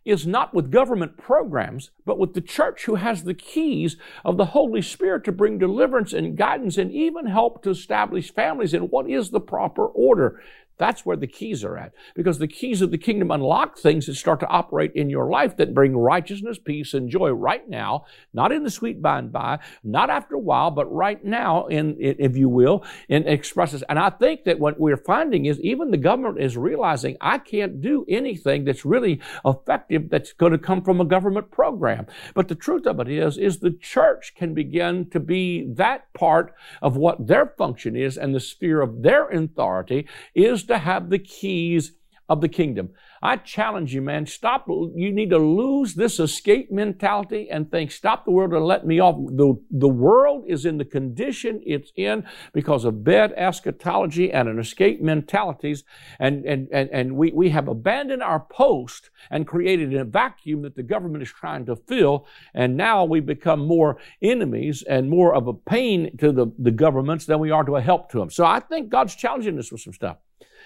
is 0.07 0.25
not 0.25 0.53
with 0.53 0.71
government 0.71 1.17
programs, 1.17 1.91
but 2.05 2.17
with 2.17 2.33
the 2.33 2.39
church 2.39 2.85
who 2.85 2.95
has 2.95 3.25
the 3.25 3.33
keys 3.33 3.97
of 4.23 4.37
the 4.37 4.45
Holy 4.45 4.81
Spirit 4.81 5.25
to 5.25 5.33
bring 5.33 5.57
deliverance 5.57 6.13
and 6.13 6.37
guidance 6.37 6.77
and 6.77 6.89
even 6.93 7.25
help 7.25 7.61
to 7.61 7.71
establish 7.71 8.33
families 8.33 8.73
in 8.73 8.83
what 8.83 9.09
is 9.09 9.31
the 9.31 9.41
proper 9.41 9.85
order. 9.85 10.41
That's 10.77 11.05
where 11.05 11.17
the 11.17 11.27
keys 11.27 11.63
are 11.63 11.77
at. 11.77 11.93
Because 12.15 12.39
the 12.39 12.47
keys 12.47 12.81
of 12.81 12.91
the 12.91 12.97
kingdom 12.97 13.31
unlock 13.31 13.77
things 13.77 14.05
that 14.05 14.15
start 14.15 14.39
to 14.41 14.47
operate 14.47 14.91
in 14.93 15.09
your 15.09 15.29
life 15.29 15.57
that 15.57 15.73
bring 15.73 15.97
righteousness, 15.97 16.59
peace, 16.63 16.93
and 16.93 17.09
joy 17.09 17.31
right 17.31 17.67
now, 17.67 18.05
not 18.33 18.51
in 18.51 18.63
the 18.63 18.69
sweet 18.69 19.01
by 19.01 19.19
and 19.19 19.31
by, 19.31 19.59
not 19.83 20.09
after 20.09 20.35
a 20.35 20.39
while, 20.39 20.69
but 20.71 20.91
right 20.93 21.23
now, 21.25 21.65
in, 21.65 21.95
if 21.99 22.37
you 22.37 22.49
will, 22.49 22.83
in 23.09 23.27
expresses. 23.27 23.83
And 23.89 23.97
I 23.97 24.09
think 24.11 24.43
that 24.43 24.59
what 24.59 24.79
we're 24.79 24.97
finding 24.97 25.45
is 25.45 25.59
even 25.61 25.91
the 25.91 25.97
government 25.97 26.39
is 26.39 26.55
realizing 26.57 27.17
I 27.21 27.39
can't 27.39 27.81
do 27.81 28.05
anything 28.07 28.65
that's 28.65 28.85
really 28.85 29.19
effective 29.45 30.09
that's 30.09 30.33
going 30.33 30.51
to 30.51 30.57
come 30.57 30.83
from 30.83 31.01
a 31.01 31.05
government 31.05 31.51
program. 31.51 32.05
But 32.35 32.47
the 32.47 32.55
truth 32.55 32.85
of 32.85 32.99
it 32.99 33.09
is, 33.09 33.37
is 33.37 33.59
the 33.59 33.71
church 33.71 34.33
can 34.35 34.53
begin 34.53 35.09
to 35.09 35.19
be 35.19 35.67
that 35.73 36.13
part 36.13 36.53
of 36.81 36.97
what 36.97 37.27
their 37.27 37.53
function 37.57 37.95
is 37.95 38.17
and 38.17 38.35
the 38.35 38.39
sphere 38.39 38.81
of 38.81 39.01
their 39.01 39.27
authority 39.29 40.07
is 40.35 40.66
to 40.67 40.77
have 40.77 41.09
the 41.09 41.19
keys 41.19 41.93
of 42.29 42.41
the 42.41 42.49
kingdom. 42.49 42.89
I 43.21 43.37
challenge 43.37 43.93
you, 43.93 44.01
man. 44.01 44.25
Stop. 44.25 44.67
You 44.67 45.11
need 45.11 45.29
to 45.31 45.37
lose 45.37 45.95
this 45.95 46.19
escape 46.19 46.71
mentality 46.71 47.49
and 47.49 47.71
think, 47.71 47.91
stop 47.91 48.25
the 48.25 48.31
world 48.31 48.53
and 48.53 48.65
let 48.65 48.85
me 48.85 48.99
off. 48.99 49.15
The, 49.15 49.55
the 49.71 49.87
world 49.87 50.45
is 50.47 50.65
in 50.65 50.77
the 50.77 50.85
condition 50.85 51.61
it's 51.65 51.91
in 51.95 52.25
because 52.53 52.85
of 52.85 53.03
bad 53.03 53.33
eschatology 53.33 54.31
and 54.31 54.47
an 54.49 54.59
escape 54.59 55.01
mentalities. 55.01 55.83
And, 56.19 56.45
and, 56.45 56.67
and, 56.71 56.89
and 56.91 57.15
we, 57.15 57.31
we 57.31 57.49
have 57.49 57.67
abandoned 57.67 58.21
our 58.21 58.41
post 58.41 59.09
and 59.31 59.47
created 59.47 59.93
a 59.95 60.03
vacuum 60.03 60.61
that 60.63 60.75
the 60.75 60.83
government 60.83 61.23
is 61.23 61.31
trying 61.31 61.65
to 61.67 61.75
fill. 61.75 62.27
And 62.53 62.77
now 62.77 63.05
we 63.05 63.19
become 63.19 63.65
more 63.65 63.97
enemies 64.21 64.83
and 64.83 65.09
more 65.09 65.33
of 65.33 65.47
a 65.47 65.53
pain 65.53 66.17
to 66.17 66.31
the, 66.31 66.47
the 66.59 66.71
governments 66.71 67.25
than 67.25 67.39
we 67.39 67.51
are 67.51 67.63
to 67.63 67.77
a 67.77 67.81
help 67.81 68.11
to 68.11 68.19
them. 68.19 68.29
So 68.29 68.45
I 68.45 68.59
think 68.59 68.89
God's 68.89 69.15
challenging 69.15 69.57
us 69.57 69.71
with 69.71 69.81
some 69.81 69.93
stuff. 69.93 70.17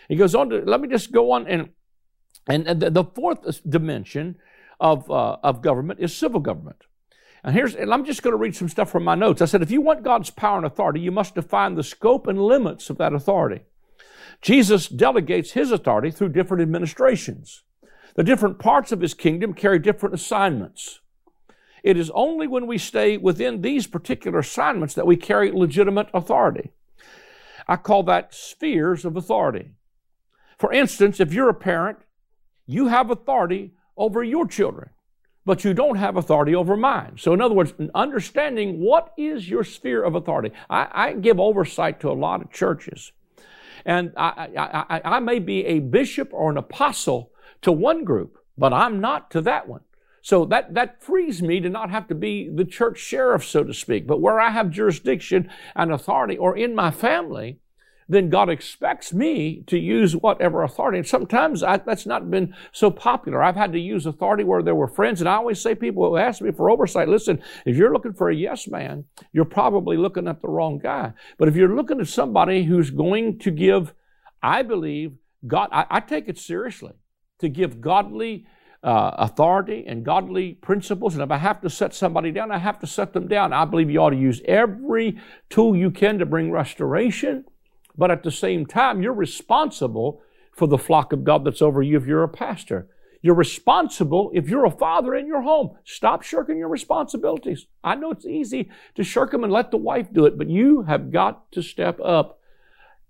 He 0.08 0.16
goes 0.16 0.36
on 0.36 0.50
to, 0.50 0.62
let 0.66 0.82
me 0.82 0.88
just 0.88 1.12
go 1.12 1.32
on 1.32 1.48
and, 1.48 1.70
and, 2.48 2.68
and 2.68 2.82
the, 2.82 3.04
fourth 3.04 3.62
dimension 3.70 4.38
of, 4.80 5.10
uh, 5.10 5.38
of 5.44 5.62
government 5.62 6.00
is 6.00 6.16
civil 6.16 6.40
government. 6.40 6.84
And 7.44 7.56
here's, 7.56 7.76
and 7.76 7.94
I'm 7.94 8.06
just 8.06 8.22
going 8.22 8.34
to 8.34 8.38
read 8.38 8.56
some 8.56 8.70
stuff 8.70 8.92
from 8.92 9.04
my 9.04 9.16
notes. 9.16 9.42
I 9.42 9.46
said, 9.46 9.62
if 9.62 9.72
you 9.72 9.82
want 9.82 10.04
God's 10.04 10.30
power 10.30 10.58
and 10.58 10.66
authority, 10.66 11.00
you 11.00 11.12
must 11.12 11.36
define 11.36 11.76
the 11.76 11.84
scope 11.84 12.28
and 12.28 12.42
limits 12.42 12.90
of 12.90 12.98
that 12.98 13.14
authority. 13.14 13.64
Jesus 14.42 14.88
delegates 14.88 15.52
his 15.52 15.72
authority 15.72 16.12
through 16.12 16.30
different 16.30 16.62
administrations. 16.62 17.64
The 18.16 18.24
different 18.24 18.60
parts 18.60 18.92
of 18.92 19.02
his 19.02 19.14
kingdom 19.14 19.54
carry 19.54 19.80
different 19.80 20.16
assignments. 20.16 21.00
It 21.84 21.98
is 21.98 22.12
only 22.12 22.48
when 22.48 22.68
we 22.68 22.78
stay 22.78 23.18
within 23.18 23.62
these 23.62 23.88
particular 23.88 24.40
assignments 24.40 24.94
that 24.96 25.08
we 25.08 25.16
carry 25.16 25.52
legitimate 25.52 26.10
authority. 26.14 26.72
I 27.68 27.76
call 27.76 28.04
that 28.04 28.34
spheres 28.34 29.06
of 29.06 29.18
authority. 29.18 29.72
For 30.58 30.72
instance, 30.72 31.20
if 31.20 31.34
you're 31.34 31.50
a 31.50 31.54
parent, 31.54 32.00
you 32.68 32.88
have 32.88 33.10
authority 33.10 33.72
over 33.98 34.24
your 34.24 34.48
children, 34.48 34.90
but 35.46 35.64
you 35.64 35.74
don't 35.74 35.98
have 35.98 36.18
authority 36.18 36.56
over 36.56 36.78
mine. 36.78 37.16
So, 37.18 37.34
in 37.34 37.42
other 37.42 37.56
words, 37.56 37.74
understanding 37.96 38.80
what 38.80 39.12
is 39.18 39.50
your 39.50 39.64
sphere 39.64 40.04
of 40.04 40.16
authority. 40.16 40.52
I, 40.70 40.88
I 40.92 41.14
give 41.14 41.40
oversight 41.40 42.00
to 42.02 42.12
a 42.12 42.14
lot 42.14 42.42
of 42.42 42.52
churches, 42.52 43.12
and 43.86 44.14
I, 44.16 44.50
I, 44.58 45.02
I 45.04 45.20
may 45.20 45.40
be 45.40 45.66
a 45.66 45.80
bishop 45.80 46.30
or 46.32 46.52
an 46.52 46.58
apostle 46.58 47.32
to 47.64 47.72
one 47.72 48.04
group, 48.04 48.38
but 48.58 48.74
I'm 48.74 49.02
not 49.02 49.32
to 49.32 49.42
that 49.42 49.68
one. 49.68 49.82
So 50.22 50.46
that, 50.46 50.74
that 50.76 51.02
frees 51.02 51.42
me 51.42 51.60
to 51.62 51.70
not 51.70 51.90
have 51.90 52.08
to 52.10 52.16
be 52.16 52.50
the 52.54 52.66
church 52.66 53.00
sheriff, 53.00 53.44
so 53.44 53.64
to 53.64 53.74
speak. 53.74 54.06
But 54.06 54.22
where 54.22 54.40
I 54.40 54.52
have 54.52 54.70
jurisdiction 54.70 55.50
and 55.76 55.92
authority 55.92 56.38
or 56.38 56.56
in 56.56 56.76
my 56.76 56.92
family, 56.92 57.60
then 58.12 58.30
God 58.30 58.50
expects 58.50 59.14
me 59.14 59.64
to 59.68 59.80
use 59.80 60.16
whatever 60.16 60.64
authority. 60.64 60.98
And 60.98 61.08
sometimes 61.08 61.64
I, 61.64 61.78
that's 61.78 62.06
not 62.06 62.30
been 62.30 62.54
so 62.74 62.92
popular. 62.92 63.42
I've 63.42 63.56
had 63.56 63.72
to 63.72 63.80
use 63.80 64.06
authority 64.06 64.44
where 64.44 64.62
there 64.62 64.76
were 64.76 64.88
friends. 64.88 65.22
And 65.22 65.30
I 65.30 65.36
always 65.36 65.62
say 65.62 65.76
people 65.76 66.08
who 66.08 66.18
ask 66.18 66.42
me 66.42 66.52
for 66.52 66.70
oversight, 66.70 67.08
listen, 67.08 67.42
if 67.66 67.78
you're 67.78 67.94
looking 67.94 68.14
for 68.14 68.30
a 68.30 68.36
yes 68.36 68.68
man, 68.68 69.06
you're 69.32 69.46
probably 69.46 69.96
looking 69.96 70.28
at 70.28 70.42
the 70.42 70.50
wrong 70.50 70.78
guy. 70.78 71.14
But 71.38 71.48
if 71.48 71.56
you're 71.56 71.76
looking 71.76 72.02
at 72.02 72.08
somebody 72.08 72.64
who's 72.66 72.90
going 72.90 73.40
to 73.40 73.52
give, 73.52 73.94
I 74.44 74.64
believe, 74.64 75.14
God, 75.48 75.70
I, 75.72 75.86
I 75.90 76.00
take 76.02 76.28
it 76.28 76.38
seriously 76.38 76.94
to 77.40 77.48
give 77.48 77.82
godly 77.82 78.46
uh, 78.84 79.12
authority 79.18 79.86
and 79.88 80.04
godly 80.04 80.54
principles. 80.54 81.14
And 81.14 81.24
if 81.24 81.32
I 81.32 81.38
have 81.38 81.62
to 81.62 81.70
set 81.70 81.94
somebody 81.94 82.32
down, 82.32 82.52
I 82.52 82.58
have 82.58 82.80
to 82.80 82.88
set 82.88 83.14
them 83.14 83.28
down. 83.28 83.54
I 83.54 83.66
believe 83.66 83.90
you 83.90 84.00
ought 84.00 84.10
to 84.12 84.16
use 84.16 84.42
every 84.46 85.20
tool 85.50 85.76
you 85.76 85.92
can 85.92 86.20
to 86.20 86.26
bring 86.26 86.52
restoration 86.52 87.46
but 87.98 88.12
at 88.12 88.24
the 88.24 88.32
same 88.32 88.66
time, 88.66 89.02
you're 89.02 89.14
responsible 89.14 90.22
for 90.54 90.68
the 90.68 90.78
flock 90.78 91.14
of 91.14 91.24
God 91.24 91.46
that's 91.46 91.62
over 91.62 91.82
you 91.82 91.98
if 91.98 92.06
you're 92.06 92.24
a 92.24 92.30
pastor. 92.30 92.88
You're 93.22 93.36
responsible 93.36 94.32
if 94.34 94.50
you're 94.50 94.66
a 94.66 94.72
father 94.72 95.14
in 95.14 95.28
your 95.28 95.44
home. 95.44 95.78
Stop 95.84 96.24
shirking 96.24 96.58
your 96.58 96.70
responsibilities. 96.70 97.68
I 97.84 97.96
know 97.96 98.12
it's 98.12 98.26
easy 98.26 98.72
to 98.96 99.04
shirk 99.04 99.32
them 99.32 99.44
and 99.44 99.54
let 99.54 99.70
the 99.70 99.78
wife 99.78 100.12
do 100.12 100.26
it, 100.26 100.38
but 100.38 100.50
you 100.50 100.84
have 100.84 101.12
got 101.12 101.52
to 101.52 101.62
step 101.62 102.00
up 102.04 102.40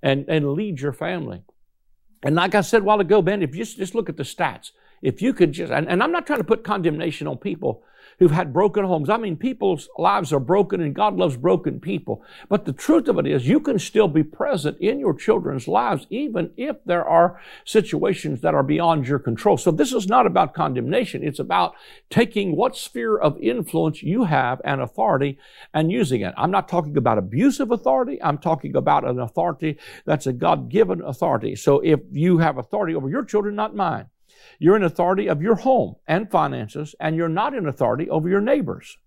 and, 0.03 0.25
and 0.27 0.51
lead 0.51 0.81
your 0.81 0.93
family. 0.93 1.43
And 2.23 2.35
like 2.35 2.53
I 2.53 2.61
said 2.61 2.81
a 2.81 2.85
while 2.85 2.99
ago, 2.99 3.21
Ben, 3.21 3.41
if 3.41 3.55
you 3.55 3.63
just, 3.63 3.77
just 3.77 3.95
look 3.95 4.09
at 4.09 4.17
the 4.17 4.23
stats, 4.23 4.71
if 5.01 5.21
you 5.21 5.33
could 5.33 5.51
just, 5.51 5.71
and, 5.71 5.87
and 5.87 6.01
I'm 6.01 6.11
not 6.11 6.25
trying 6.27 6.39
to 6.39 6.45
put 6.45 6.63
condemnation 6.63 7.27
on 7.27 7.37
people 7.37 7.83
who've 8.19 8.29
had 8.29 8.53
broken 8.53 8.85
homes. 8.85 9.09
I 9.09 9.17
mean, 9.17 9.35
people's 9.35 9.89
lives 9.97 10.31
are 10.31 10.39
broken 10.39 10.79
and 10.79 10.93
God 10.93 11.15
loves 11.15 11.37
broken 11.37 11.79
people. 11.79 12.23
But 12.49 12.65
the 12.65 12.73
truth 12.73 13.07
of 13.07 13.17
it 13.17 13.25
is 13.25 13.47
you 13.47 13.59
can 13.59 13.79
still 13.79 14.07
be 14.07 14.21
present 14.21 14.77
in 14.79 14.99
your 14.99 15.15
children's 15.15 15.67
lives 15.67 16.05
even 16.11 16.51
if 16.55 16.75
there 16.85 17.03
are 17.03 17.41
situations 17.65 18.41
that 18.41 18.53
are 18.53 18.61
beyond 18.61 19.07
your 19.07 19.17
control. 19.17 19.57
So 19.57 19.71
this 19.71 19.91
is 19.91 20.07
not 20.07 20.27
about 20.27 20.53
condemnation. 20.53 21.23
It's 21.23 21.39
about 21.39 21.73
taking 22.11 22.55
what 22.55 22.77
sphere 22.77 23.17
of 23.17 23.39
influence 23.41 24.03
you 24.03 24.25
have 24.25 24.61
and 24.63 24.81
authority 24.81 25.39
and 25.73 25.91
using 25.91 26.21
it. 26.21 26.35
I'm 26.37 26.51
not 26.51 26.67
talking 26.69 26.97
about 26.97 27.17
abusive 27.17 27.71
authority. 27.71 28.21
I'm 28.21 28.37
talking 28.37 28.75
about 28.75 29.03
an 29.03 29.19
authority 29.19 29.79
that's 30.05 30.27
a 30.27 30.33
God-given 30.33 31.01
authority. 31.01 31.55
So 31.55 31.79
if 31.79 32.01
you 32.11 32.37
have 32.37 32.59
authority 32.59 32.93
over 32.93 33.09
your 33.09 33.25
children, 33.25 33.55
not 33.55 33.75
mine, 33.75 34.10
you're 34.59 34.75
in 34.75 34.83
authority 34.83 35.27
of 35.27 35.41
your 35.41 35.55
home 35.55 35.95
and 36.07 36.29
finances, 36.29 36.95
and 36.99 37.15
you're 37.15 37.29
not 37.29 37.53
in 37.53 37.67
authority 37.67 38.09
over 38.09 38.29
your 38.29 38.41
neighbors. 38.41 38.97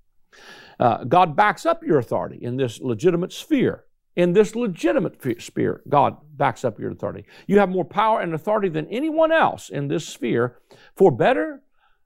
Uh, 0.79 1.05
God 1.05 1.37
backs 1.37 1.65
up 1.65 1.85
your 1.85 1.99
authority 1.99 2.39
in 2.43 2.57
this 2.57 2.81
legitimate 2.81 3.33
sphere. 3.33 3.85
In 4.17 4.33
this 4.33 4.55
legitimate 4.55 5.21
sphere, 5.43 5.83
God 5.89 6.17
backs 6.37 6.65
up 6.65 6.79
your 6.79 6.93
authority. 6.93 7.25
You 7.47 7.59
have 7.59 7.69
more 7.69 7.85
power 7.85 8.21
and 8.21 8.33
authority 8.33 8.69
than 8.69 8.87
anyone 8.89 9.33
else 9.33 9.71
in 9.71 9.89
this 9.89 10.07
sphere, 10.07 10.59
for 10.97 11.11
better 11.11 11.63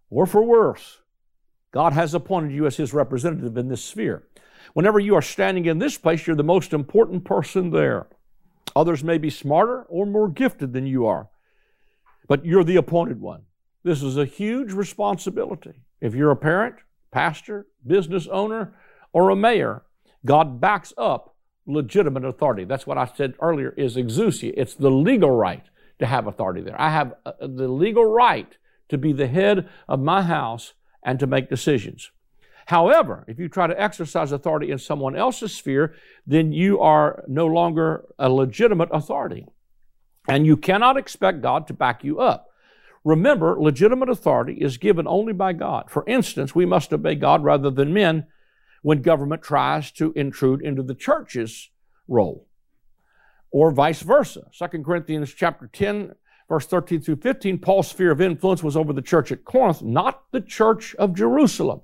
or 0.08 0.24
for 0.24 0.42
worse. 0.42 0.98
God 1.70 1.92
has 1.92 2.14
appointed 2.14 2.52
you 2.52 2.66
as 2.66 2.76
His 2.76 2.94
representative 2.94 3.58
in 3.58 3.68
this 3.68 3.84
sphere. 3.84 4.26
Whenever 4.72 4.98
you 4.98 5.14
are 5.16 5.22
standing 5.22 5.66
in 5.66 5.78
this 5.78 5.98
place, 5.98 6.26
you're 6.26 6.36
the 6.36 6.42
most 6.42 6.72
important 6.72 7.24
person 7.24 7.70
there. 7.70 8.08
Others 8.74 9.04
may 9.04 9.18
be 9.18 9.30
smarter 9.30 9.82
or 9.84 10.06
more 10.06 10.28
gifted 10.28 10.72
than 10.72 10.86
you 10.86 11.06
are 11.06 11.28
but 12.28 12.44
you're 12.44 12.64
the 12.64 12.76
appointed 12.76 13.20
one. 13.20 13.42
This 13.82 14.02
is 14.02 14.16
a 14.16 14.24
huge 14.24 14.72
responsibility. 14.72 15.82
If 16.00 16.14
you're 16.14 16.30
a 16.30 16.36
parent, 16.36 16.76
pastor, 17.10 17.66
business 17.86 18.28
owner, 18.30 18.74
or 19.12 19.30
a 19.30 19.36
mayor, 19.36 19.82
God 20.24 20.60
backs 20.60 20.92
up 20.96 21.34
legitimate 21.66 22.24
authority. 22.24 22.64
That's 22.64 22.86
what 22.86 22.98
I 22.98 23.10
said 23.16 23.34
earlier 23.40 23.74
is 23.76 23.96
exousia. 23.96 24.52
It's 24.56 24.74
the 24.74 24.90
legal 24.90 25.30
right 25.30 25.64
to 25.98 26.06
have 26.06 26.26
authority 26.26 26.60
there. 26.60 26.80
I 26.80 26.90
have 26.90 27.14
uh, 27.26 27.32
the 27.40 27.68
legal 27.68 28.04
right 28.04 28.56
to 28.88 28.98
be 28.98 29.12
the 29.12 29.26
head 29.26 29.68
of 29.88 30.00
my 30.00 30.22
house 30.22 30.74
and 31.02 31.18
to 31.20 31.26
make 31.26 31.48
decisions. 31.48 32.10
However, 32.66 33.24
if 33.28 33.38
you 33.38 33.48
try 33.48 33.66
to 33.66 33.80
exercise 33.80 34.32
authority 34.32 34.70
in 34.70 34.78
someone 34.78 35.16
else's 35.16 35.54
sphere, 35.54 35.94
then 36.26 36.52
you 36.52 36.80
are 36.80 37.24
no 37.26 37.46
longer 37.46 38.04
a 38.18 38.28
legitimate 38.28 38.90
authority. 38.92 39.46
And 40.28 40.46
you 40.46 40.56
cannot 40.56 40.98
expect 40.98 41.40
God 41.40 41.66
to 41.66 41.72
back 41.72 42.04
you 42.04 42.20
up. 42.20 42.50
Remember, 43.04 43.56
legitimate 43.58 44.10
authority 44.10 44.54
is 44.54 44.76
given 44.76 45.06
only 45.08 45.32
by 45.32 45.54
God. 45.54 45.90
For 45.90 46.04
instance, 46.06 46.54
we 46.54 46.66
must 46.66 46.92
obey 46.92 47.14
God 47.14 47.42
rather 47.42 47.70
than 47.70 47.94
men 47.94 48.26
when 48.82 49.02
government 49.02 49.42
tries 49.42 49.90
to 49.92 50.12
intrude 50.14 50.62
into 50.62 50.82
the 50.82 50.94
church's 50.94 51.70
role. 52.06 52.46
Or 53.50 53.70
vice 53.70 54.02
versa. 54.02 54.50
2 54.56 54.82
Corinthians 54.82 55.32
chapter 55.32 55.68
10, 55.72 56.14
verse 56.48 56.66
13 56.66 57.00
through 57.00 57.16
15, 57.16 57.58
Paul's 57.58 57.88
sphere 57.88 58.10
of 58.10 58.20
influence 58.20 58.62
was 58.62 58.76
over 58.76 58.92
the 58.92 59.00
church 59.00 59.32
at 59.32 59.44
Corinth, 59.44 59.82
not 59.82 60.24
the 60.32 60.40
church 60.42 60.94
of 60.96 61.14
Jerusalem. 61.14 61.80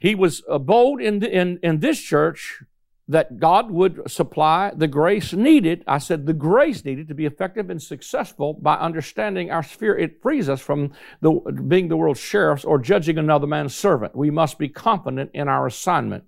He 0.00 0.16
was 0.16 0.42
bold 0.60 1.00
in, 1.00 1.20
the, 1.20 1.30
in, 1.30 1.60
in 1.62 1.78
this 1.78 2.00
church 2.00 2.64
that 3.08 3.38
God 3.38 3.70
would 3.70 4.10
supply 4.10 4.72
the 4.74 4.86
grace 4.86 5.32
needed. 5.32 5.82
I 5.86 5.98
said 5.98 6.24
the 6.24 6.32
grace 6.32 6.84
needed 6.84 7.08
to 7.08 7.14
be 7.14 7.26
effective 7.26 7.68
and 7.68 7.82
successful 7.82 8.54
by 8.54 8.76
understanding 8.76 9.50
our 9.50 9.62
sphere. 9.62 9.96
It 9.96 10.22
frees 10.22 10.48
us 10.48 10.60
from 10.60 10.92
the, 11.20 11.32
being 11.66 11.88
the 11.88 11.96
world's 11.96 12.20
sheriffs 12.20 12.64
or 12.64 12.78
judging 12.78 13.18
another 13.18 13.46
man's 13.46 13.74
servant. 13.74 14.14
We 14.14 14.30
must 14.30 14.58
be 14.58 14.68
confident 14.68 15.30
in 15.34 15.48
our 15.48 15.66
assignment. 15.66 16.24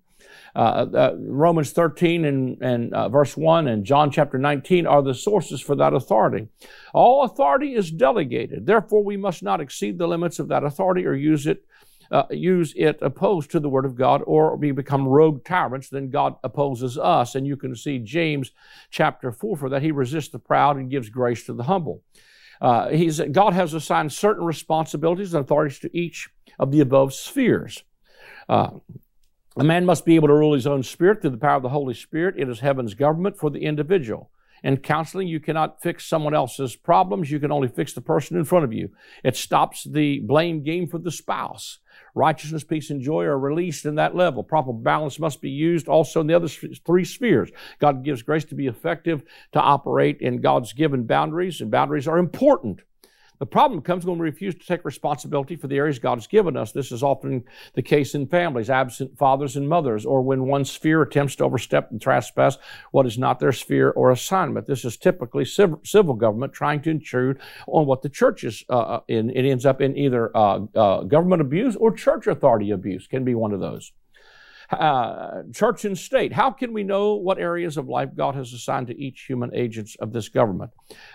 Uh, 0.57 0.87
uh, 0.95 1.17
Romans 1.19 1.73
13 1.73 2.25
and, 2.25 2.63
and 2.63 2.95
uh, 2.95 3.09
verse 3.09 3.37
1 3.37 3.67
and 3.67 3.85
John 3.85 4.11
chapter 4.11 4.39
19 4.39 4.87
are 4.87 5.03
the 5.03 5.15
sources 5.15 5.61
for 5.61 5.75
that 5.77 5.95
authority. 5.95 6.49
All 6.93 7.25
authority 7.25 7.75
is 7.75 7.91
delegated. 7.91 8.67
Therefore, 8.67 9.03
we 9.03 9.17
must 9.17 9.43
not 9.43 9.61
exceed 9.61 9.99
the 9.99 10.07
limits 10.07 10.39
of 10.39 10.49
that 10.49 10.63
authority 10.63 11.07
or 11.07 11.15
use 11.15 11.47
it 11.49 11.65
uh, 12.15 12.27
use 12.31 12.73
it 12.77 13.01
opposed 13.03 13.51
to 13.51 13.59
the 13.59 13.69
Word 13.69 13.85
of 13.85 13.97
God, 13.97 14.23
or 14.25 14.55
we 14.57 14.71
become 14.71 15.09
rogue 15.09 15.45
tyrants, 15.45 15.89
then 15.89 16.11
God 16.11 16.37
opposes 16.45 16.97
us. 16.97 17.35
And 17.35 17.45
you 17.45 17.57
can 17.57 17.75
see 17.75 17.99
James 17.99 18.53
chapter 18.89 19.33
4 19.33 19.57
for 19.57 19.69
that. 19.69 19.83
He 19.83 19.91
resists 19.91 20.29
the 20.29 20.39
proud 20.39 20.77
and 20.77 20.89
gives 20.89 21.09
grace 21.09 21.45
to 21.47 21.53
the 21.53 21.65
humble. 21.65 22.03
Uh, 22.61 22.91
he's, 22.91 23.19
God 23.33 23.53
has 23.53 23.75
assigned 23.75 24.13
certain 24.13 24.45
responsibilities 24.45 25.35
and 25.35 25.45
authorities 25.45 25.81
to 25.81 25.91
each 25.97 26.31
of 26.57 26.71
the 26.71 26.81
above 26.81 27.13
spheres. 27.13 27.83
Uh, 28.49 28.71
a 29.57 29.65
man 29.65 29.85
must 29.85 30.05
be 30.05 30.15
able 30.15 30.29
to 30.29 30.35
rule 30.35 30.55
his 30.55 30.69
own 30.69 30.85
spirit 30.85 31.21
through 31.21 31.31
the 31.31 31.37
power 31.37 31.57
of 31.57 31.63
the 31.65 31.69
Holy 31.69 31.95
Spirit. 31.95 32.37
It 32.39 32.49
is 32.49 32.61
heaven's 32.61 32.95
government 32.95 33.37
for 33.37 33.51
the 33.51 33.65
individual. 33.65 34.31
In 34.65 34.79
counseling, 34.79 35.29
you 35.29 35.41
cannot 35.41 35.83
fix 35.83 36.07
someone 36.07 36.35
else's 36.35 36.75
problems. 36.75 37.31
You 37.31 37.39
can 37.39 37.53
only 37.53 37.69
fix 37.69 37.93
the 37.93 38.01
person 38.01 38.39
in 38.39 38.45
front 38.45 38.65
of 38.65 38.73
you. 38.73 38.89
It 39.23 39.37
stops 39.37 39.85
the 39.85 40.21
blame 40.21 40.63
game 40.63 40.89
for 40.89 40.97
the 40.99 41.11
spouse. 41.11 41.81
Righteousness, 42.15 42.65
peace, 42.65 42.89
and 42.89 43.03
joy 43.03 43.25
are 43.25 43.39
released 43.39 43.85
in 43.85 43.97
that 43.97 44.17
level. 44.17 44.43
Proper 44.43 44.73
balance 44.73 45.19
must 45.19 45.43
be 45.43 45.51
used 45.51 45.87
also 45.87 46.23
in 46.23 46.29
the 46.29 46.35
other 46.35 46.49
three 46.49 47.05
spheres. 47.05 47.51
God 47.79 48.05
gives 48.05 48.23
grace 48.23 48.45
to 48.47 48.55
be 48.55 48.67
effective 48.67 49.23
to 49.53 49.61
operate 49.61 50.23
in 50.23 50.41
God's 50.41 50.73
given 50.73 51.05
boundaries, 51.05 51.61
and 51.61 51.71
boundaries 51.71 52.09
are 52.09 52.17
important. 52.17 52.81
The 53.41 53.47
problem 53.47 53.83
comes 53.83 54.07
when 54.07 54.19
we 54.19 54.25
refuse 54.25 54.55
to 54.55 54.65
take 54.65 54.85
responsibility 54.85 55.57
for 55.57 55.67
the 55.67 55.77
areas 55.77 55.99
God 55.99 56.19
has 56.19 56.27
given 56.27 56.57
us. 56.57 56.73
This 56.73 56.93
is 56.93 57.03
often 57.03 57.45
the 57.75 57.83
case 57.83 58.15
in 58.15 58.27
families, 58.27 58.71
absent 58.71 59.19
fathers 59.19 59.57
and 59.57 59.69
mothers, 59.69 60.07
or 60.07 60.23
when 60.23 60.47
one 60.47 60.65
sphere 60.65 61.03
attempts 61.03 61.37
to 61.37 61.45
overstep 61.45 61.91
and 61.91 62.01
trespass 62.01 62.59
what 62.93 63.07
is 63.07 63.19
not 63.19 63.41
their 63.41 63.53
sphere 63.53 63.91
or 63.91 64.11
assignment. 64.11 64.67
This 64.67 64.85
is 64.85 64.97
typically 64.97 65.45
civil 65.45 66.15
government 66.15 66.53
trying 66.53 66.81
to 66.83 66.91
intrude 66.91 67.41
on 67.67 67.87
what 67.87 68.03
the 68.03 68.09
church 68.09 68.45
is 68.45 68.65
uh, 68.71 68.79
uh, 68.79 69.01
in. 69.09 69.31
It 69.31 69.49
ends 69.49 69.67
up 69.67 69.81
in 69.81 69.97
either 69.97 70.37
uh, 70.37 70.61
uh, 70.75 71.03
government 71.03 71.43
abuse 71.43 71.77
or 71.77 71.93
church 71.93 72.27
authority 72.27 72.71
abuse, 72.71 73.07
can 73.07 73.25
be 73.25 73.35
one 73.35 73.53
of 73.53 73.61
those. 73.61 73.93
Uh, 74.71 75.43
church 75.53 75.85
and 75.85 75.97
state. 75.97 76.33
How 76.33 76.51
can 76.51 76.73
we 76.73 76.85
know 76.85 77.15
what 77.15 77.39
areas 77.39 77.77
of 77.77 77.89
life 77.89 78.11
God 78.15 78.35
has 78.35 78.53
assigned 78.53 78.87
to 78.87 78.99
each 78.99 79.27
human 79.29 79.55
agents 79.55 79.95
of 79.97 80.13
this 80.13 80.29
government? 80.29 80.71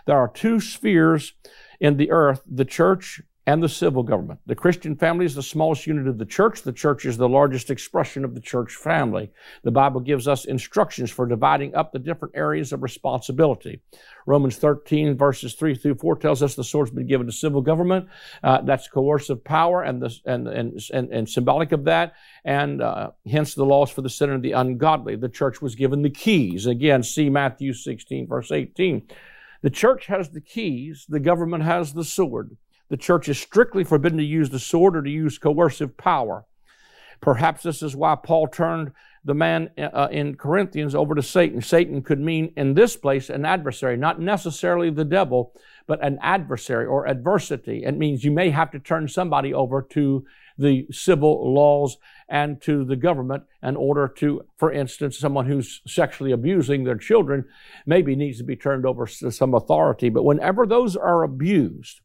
There 0.05 0.17
are 0.17 0.27
two 0.27 0.59
spheres 0.59 1.33
in 1.79 1.97
the 1.97 2.11
earth, 2.11 2.41
the 2.45 2.65
church 2.65 3.21
and 3.49 3.63
the 3.63 3.69
civil 3.69 4.03
government. 4.03 4.39
The 4.45 4.53
Christian 4.53 4.95
family 4.95 5.25
is 5.25 5.33
the 5.33 5.41
smallest 5.41 5.87
unit 5.87 6.07
of 6.07 6.19
the 6.19 6.25
church. 6.25 6.61
The 6.61 6.71
church 6.71 7.03
is 7.05 7.17
the 7.17 7.27
largest 7.27 7.71
expression 7.71 8.23
of 8.23 8.35
the 8.35 8.41
church 8.41 8.75
family. 8.75 9.31
The 9.63 9.71
Bible 9.71 10.01
gives 10.01 10.27
us 10.27 10.45
instructions 10.45 11.09
for 11.09 11.25
dividing 11.25 11.73
up 11.73 11.91
the 11.91 11.97
different 11.97 12.35
areas 12.35 12.73
of 12.73 12.83
responsibility. 12.83 13.81
Romans 14.27 14.57
13 14.57 15.17
verses 15.17 15.55
3 15.55 15.73
through 15.73 15.95
4 15.95 16.17
tells 16.17 16.43
us 16.43 16.53
the 16.53 16.63
sword's 16.63 16.91
been 16.91 17.07
given 17.07 17.25
to 17.25 17.33
civil 17.33 17.61
government. 17.61 18.07
Uh, 18.43 18.61
that's 18.61 18.87
coercive 18.87 19.43
power 19.43 19.81
and, 19.81 19.99
the, 19.99 20.15
and, 20.25 20.47
and, 20.47 20.79
and, 20.93 21.11
and 21.11 21.27
symbolic 21.27 21.71
of 21.71 21.85
that. 21.85 22.13
And 22.45 22.83
uh, 22.83 23.11
hence 23.27 23.55
the 23.55 23.65
laws 23.65 23.89
for 23.89 24.03
the 24.03 24.11
sinner 24.11 24.33
and 24.35 24.43
the 24.43 24.51
ungodly. 24.51 25.15
The 25.15 25.27
church 25.27 25.59
was 25.59 25.73
given 25.73 26.03
the 26.03 26.11
keys. 26.11 26.67
Again, 26.67 27.01
see 27.01 27.31
Matthew 27.31 27.73
16 27.73 28.27
verse 28.27 28.51
18. 28.51 29.07
The 29.61 29.69
church 29.69 30.05
has 30.07 30.29
the 30.29 30.41
keys, 30.41 31.05
the 31.09 31.19
government 31.19 31.63
has 31.63 31.93
the 31.93 32.03
sword. 32.03 32.57
The 32.89 32.97
church 32.97 33.29
is 33.29 33.37
strictly 33.37 33.83
forbidden 33.83 34.17
to 34.17 34.23
use 34.23 34.49
the 34.49 34.59
sword 34.59 34.95
or 34.95 35.03
to 35.03 35.09
use 35.09 35.37
coercive 35.37 35.97
power. 35.97 36.45
Perhaps 37.21 37.63
this 37.63 37.83
is 37.83 37.95
why 37.95 38.15
Paul 38.15 38.47
turned 38.47 38.91
the 39.25 39.33
man 39.33 39.69
uh, 39.77 40.07
in 40.11 40.35
Corinthians 40.35 40.95
over 40.95 41.13
to 41.13 41.21
Satan. 41.21 41.61
Satan 41.61 42.01
could 42.01 42.19
mean 42.19 42.53
in 42.55 42.73
this 42.73 42.95
place 42.95 43.29
an 43.29 43.43
adversary, 43.45 43.97
not 43.97 44.21
necessarily 44.21 44.89
the 44.89 45.03
devil, 45.03 45.53
but 45.87 46.03
an 46.03 46.17
adversary 46.21 46.85
or 46.85 47.07
adversity. 47.07 47.83
It 47.83 47.97
means 47.97 48.23
you 48.23 48.31
may 48.31 48.49
have 48.51 48.71
to 48.71 48.79
turn 48.79 49.09
somebody 49.09 49.53
over 49.53 49.81
to 49.91 50.25
the 50.57 50.87
civil 50.91 51.53
laws 51.53 51.97
and 52.29 52.61
to 52.61 52.85
the 52.85 52.95
government 52.95 53.43
in 53.63 53.75
order 53.75 54.07
to, 54.07 54.43
for 54.57 54.71
instance, 54.71 55.17
someone 55.17 55.47
who's 55.47 55.81
sexually 55.87 56.31
abusing 56.31 56.83
their 56.83 56.97
children 56.97 57.45
maybe 57.85 58.15
needs 58.15 58.37
to 58.37 58.43
be 58.43 58.55
turned 58.55 58.85
over 58.85 59.05
to 59.05 59.31
some 59.31 59.53
authority. 59.53 60.09
But 60.09 60.23
whenever 60.23 60.65
those 60.65 60.95
are 60.95 61.23
abused, 61.23 62.01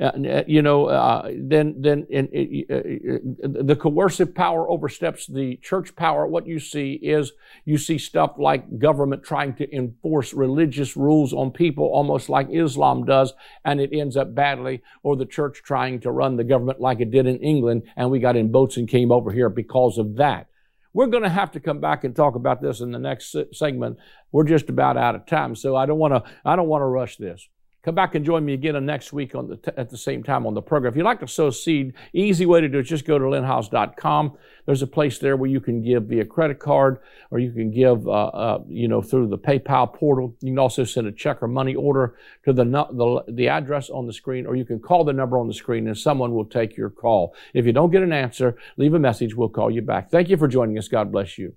uh, 0.00 0.04
uh, 0.04 0.44
you 0.46 0.62
know, 0.62 0.86
uh, 0.86 1.30
then 1.36 1.74
then 1.78 2.06
in, 2.08 2.24
uh, 2.70 3.62
the 3.62 3.76
coercive 3.76 4.34
power 4.34 4.68
oversteps 4.68 5.26
the 5.26 5.56
church 5.56 5.94
power. 5.96 6.26
What 6.26 6.46
you 6.46 6.58
see 6.58 6.94
is 6.94 7.32
you 7.64 7.78
see 7.78 7.98
stuff 7.98 8.34
like 8.38 8.78
government 8.78 9.22
trying 9.22 9.54
to 9.56 9.74
enforce 9.74 10.32
religious 10.32 10.96
rules 10.96 11.32
on 11.32 11.50
people, 11.50 11.84
almost 11.86 12.28
like 12.28 12.48
Islam 12.50 13.04
does, 13.04 13.34
and 13.64 13.80
it 13.80 13.90
ends 13.92 14.16
up 14.16 14.34
badly. 14.34 14.82
Or 15.02 15.16
the 15.16 15.26
church 15.26 15.62
trying 15.64 16.00
to 16.00 16.10
run 16.10 16.36
the 16.36 16.44
government 16.44 16.80
like 16.80 17.00
it 17.00 17.10
did 17.10 17.26
in 17.26 17.38
England, 17.38 17.82
and 17.96 18.10
we 18.10 18.18
got 18.18 18.36
in 18.36 18.50
boats 18.50 18.76
and 18.76 18.88
came 18.88 19.12
over 19.12 19.30
here 19.30 19.50
because 19.50 19.98
of 19.98 20.16
that. 20.16 20.48
We're 20.94 21.06
going 21.06 21.22
to 21.22 21.30
have 21.30 21.52
to 21.52 21.60
come 21.60 21.80
back 21.80 22.04
and 22.04 22.14
talk 22.14 22.34
about 22.34 22.60
this 22.60 22.80
in 22.80 22.92
the 22.92 22.98
next 22.98 23.34
segment. 23.52 23.96
We're 24.30 24.44
just 24.44 24.68
about 24.68 24.98
out 24.98 25.14
of 25.14 25.26
time, 25.26 25.54
so 25.54 25.74
I 25.74 25.86
don't 25.86 25.98
want 25.98 26.12
to. 26.14 26.30
I 26.44 26.56
don't 26.56 26.68
want 26.68 26.82
to 26.82 26.86
rush 26.86 27.16
this. 27.16 27.48
Come 27.82 27.96
back 27.96 28.14
and 28.14 28.24
join 28.24 28.44
me 28.44 28.54
again 28.54 28.86
next 28.86 29.12
week 29.12 29.34
on 29.34 29.48
the 29.48 29.56
t- 29.56 29.72
at 29.76 29.90
the 29.90 29.98
same 29.98 30.22
time 30.22 30.46
on 30.46 30.54
the 30.54 30.62
program. 30.62 30.92
If 30.92 30.96
you'd 30.96 31.04
like 31.04 31.18
to 31.18 31.26
sow 31.26 31.50
seed, 31.50 31.94
easy 32.12 32.46
way 32.46 32.60
to 32.60 32.68
do 32.68 32.78
it, 32.78 32.84
just 32.84 33.04
go 33.04 33.18
to 33.18 33.24
lynnhiles.com. 33.24 34.38
There's 34.66 34.82
a 34.82 34.86
place 34.86 35.18
there 35.18 35.36
where 35.36 35.50
you 35.50 35.60
can 35.60 35.82
give 35.82 36.04
via 36.04 36.24
credit 36.24 36.60
card 36.60 36.98
or 37.32 37.40
you 37.40 37.50
can 37.50 37.72
give, 37.72 38.06
uh, 38.06 38.10
uh, 38.10 38.62
you 38.68 38.86
know, 38.86 39.02
through 39.02 39.28
the 39.28 39.38
PayPal 39.38 39.92
portal. 39.92 40.36
You 40.40 40.52
can 40.52 40.60
also 40.60 40.84
send 40.84 41.08
a 41.08 41.12
check 41.12 41.42
or 41.42 41.48
money 41.48 41.74
order 41.74 42.14
to 42.44 42.52
the, 42.52 42.64
the, 42.64 43.24
the 43.32 43.48
address 43.48 43.90
on 43.90 44.06
the 44.06 44.12
screen 44.12 44.46
or 44.46 44.54
you 44.54 44.64
can 44.64 44.78
call 44.78 45.02
the 45.02 45.12
number 45.12 45.36
on 45.36 45.48
the 45.48 45.54
screen 45.54 45.88
and 45.88 45.98
someone 45.98 46.32
will 46.32 46.44
take 46.44 46.76
your 46.76 46.90
call. 46.90 47.34
If 47.52 47.66
you 47.66 47.72
don't 47.72 47.90
get 47.90 48.04
an 48.04 48.12
answer, 48.12 48.56
leave 48.76 48.94
a 48.94 49.00
message. 49.00 49.34
We'll 49.34 49.48
call 49.48 49.72
you 49.72 49.82
back. 49.82 50.08
Thank 50.08 50.28
you 50.28 50.36
for 50.36 50.46
joining 50.46 50.78
us. 50.78 50.86
God 50.86 51.10
bless 51.10 51.36
you. 51.36 51.56